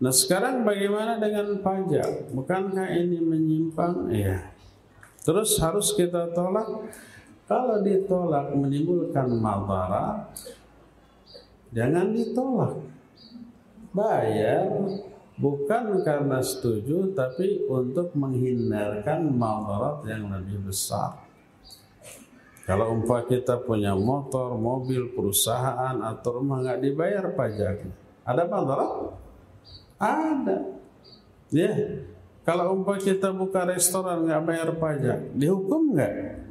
[0.00, 2.32] Nah sekarang bagaimana dengan pajak?
[2.32, 4.08] Bukankah ini menyimpang?
[4.08, 4.50] Iya.
[5.20, 6.66] Terus harus kita tolak.
[7.50, 10.30] Kalau ditolak menimbulkan madarat,
[11.74, 12.78] jangan ditolak.
[13.90, 14.70] Bayar
[15.34, 21.26] bukan karena setuju tapi untuk menghindarkan madarat yang lebih besar.
[22.70, 27.90] Kalau umpah kita punya motor, mobil, perusahaan atau rumah nggak dibayar pajaknya,
[28.22, 28.92] ada madarat?
[29.98, 30.58] Ada.
[31.50, 31.74] Ya.
[32.46, 36.46] Kalau umpah kita buka restoran nggak bayar pajak, dihukum nggak?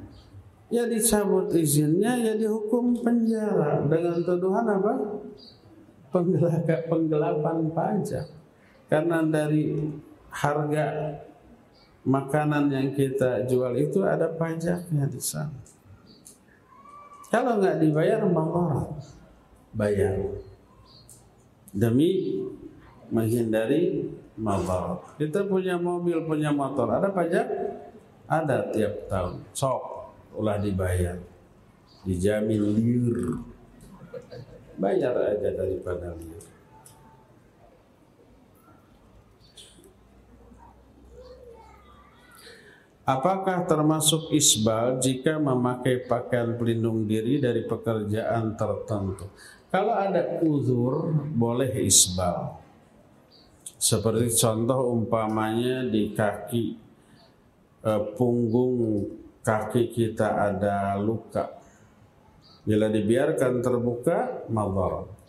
[0.70, 4.94] Ya dicabut izinnya, ya dihukum penjara dengan tuduhan apa?
[6.86, 8.30] Penggelapan pajak.
[8.86, 9.74] Karena dari
[10.30, 11.18] harga
[12.06, 15.58] makanan yang kita jual itu ada pajaknya di sana.
[17.30, 18.90] Kalau nggak dibayar mangkorat,
[19.74, 20.18] bayar
[21.74, 22.42] demi
[23.10, 25.02] menghindari mabarat.
[25.18, 27.46] Kita punya mobil, punya motor, ada pajak?
[28.30, 29.42] Ada tiap tahun.
[29.54, 29.82] Sok,
[30.36, 31.18] ulah dibayar.
[32.04, 33.44] Dijamin liur.
[34.80, 36.40] Bayar aja daripada liur.
[43.10, 49.26] Apakah termasuk isbal jika memakai pakaian pelindung diri dari pekerjaan tertentu?
[49.74, 52.62] Kalau ada uzur, boleh isbal.
[53.82, 56.66] Seperti contoh umpamanya di kaki
[57.82, 59.10] eh, punggung
[59.50, 61.58] kaki kita ada luka.
[62.62, 65.20] Bila dibiarkan terbuka, madharat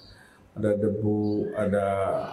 [0.60, 1.86] ada debu, ada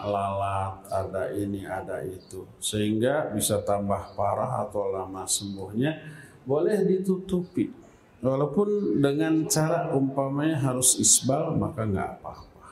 [0.03, 2.43] lalat, ada ini, ada itu.
[2.59, 5.95] Sehingga bisa tambah parah atau lama sembuhnya,
[6.43, 7.69] boleh ditutupi.
[8.19, 12.67] Walaupun dengan cara umpamanya harus isbal, maka nggak apa-apa.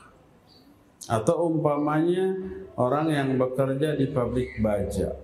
[1.06, 2.34] Atau umpamanya
[2.74, 5.14] orang yang bekerja di pabrik baja,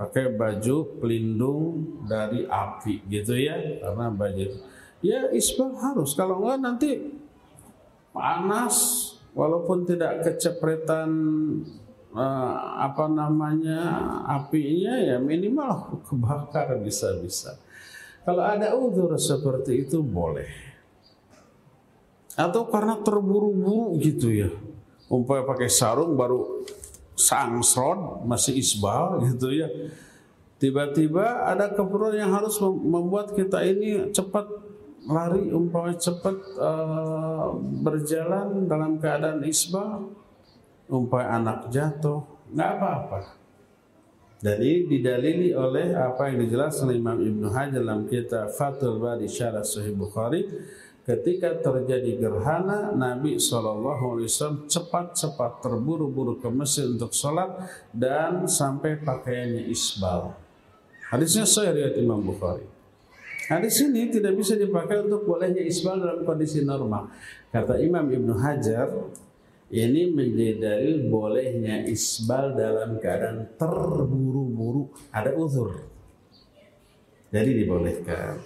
[0.00, 4.46] pakai baju pelindung dari api gitu ya, karena baju
[5.04, 6.16] ya isbal harus.
[6.16, 6.90] Kalau enggak nanti
[8.16, 8.76] panas,
[9.36, 11.10] walaupun tidak kecepretan
[12.16, 13.80] uh, apa namanya
[14.24, 17.60] apinya ya minimal kebakar bisa-bisa.
[18.24, 20.48] Kalau ada udur seperti itu boleh.
[22.36, 24.48] Atau karena terburu-buru gitu ya.
[25.10, 26.62] Umpamanya pakai sarung baru
[27.20, 29.68] sangsrod masih isbal gitu ya.
[30.60, 34.44] Tiba-tiba ada keperluan yang harus membuat kita ini cepat
[35.08, 40.12] lari umpamanya cepat uh, berjalan dalam keadaan isbal
[40.92, 42.20] umpamanya anak jatuh
[42.52, 43.20] nggak apa-apa
[44.40, 49.64] dan ini didalili oleh apa yang dijelaskan Imam Ibnu Hajar dalam kitab Fathul Bari Syarah
[49.64, 50.48] Sahih Bukhari
[51.10, 54.22] ketika terjadi gerhana Nabi SAW
[54.70, 60.38] cepat-cepat terburu-buru ke masjid untuk sholat dan sampai pakaiannya isbal
[61.10, 62.62] hadisnya saya riwayat Imam Bukhari
[63.58, 67.10] di sini tidak bisa dipakai untuk bolehnya isbal dalam kondisi normal.
[67.50, 68.86] Kata Imam Ibnu Hajar,
[69.74, 75.82] ini menjadi dalil bolehnya isbal dalam keadaan terburu-buru ada uzur.
[77.34, 78.38] Jadi dibolehkan.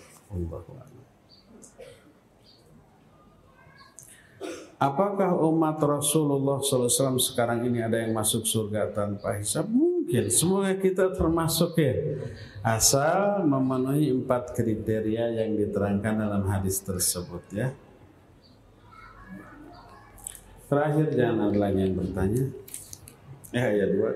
[4.75, 9.71] Apakah umat Rasulullah SAW sekarang ini ada yang masuk surga tanpa hisab?
[9.71, 10.27] Mungkin.
[10.35, 11.95] Semoga kita termasuk ya.
[12.61, 17.71] Asal memenuhi empat kriteria yang diterangkan dalam hadis tersebut ya.
[20.67, 22.45] Terakhir jangan ada lagi yang bertanya.
[23.55, 24.11] Ya, ya dua.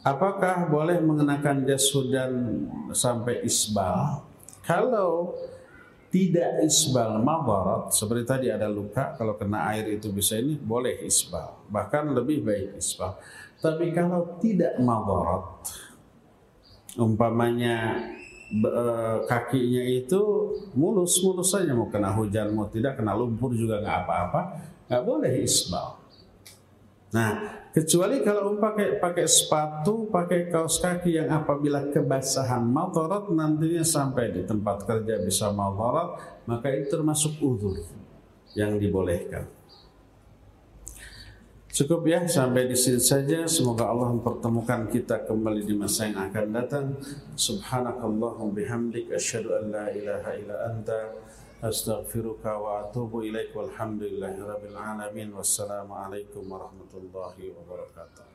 [0.00, 4.24] Apakah boleh mengenakan jas hujan sampai isbal?
[4.64, 5.34] Kalau
[6.10, 7.94] tidak isbal madarat.
[7.94, 11.70] Seperti tadi ada luka kalau kena air itu bisa ini boleh isbal.
[11.70, 13.14] Bahkan lebih baik isbal.
[13.62, 15.70] Tapi kalau tidak madarat
[16.98, 18.02] umpamanya
[18.50, 20.20] eh, kakinya itu
[20.74, 24.40] mulus-mulus saja mau kena hujan mau tidak kena lumpur juga nggak apa-apa
[24.90, 25.94] nggak boleh isbal.
[27.14, 34.34] Nah Kecuali kalau pakai pakai sepatu, pakai kaos kaki yang apabila kebasahan madarat nantinya sampai
[34.34, 36.18] di tempat kerja bisa madarat,
[36.50, 37.78] maka itu termasuk udur
[38.58, 39.46] yang dibolehkan.
[41.70, 43.46] Cukup ya sampai di sini saja.
[43.46, 46.86] Semoga Allah mempertemukan kita kembali di masa yang akan datang.
[47.38, 51.14] Subhanakallahum bihamdik asyhadu an la ilaha illa anta
[51.64, 58.29] أستغفرك وأتوب إليك والحمد لله رب العالمين والسلام عليكم ورحمة الله وبركاته.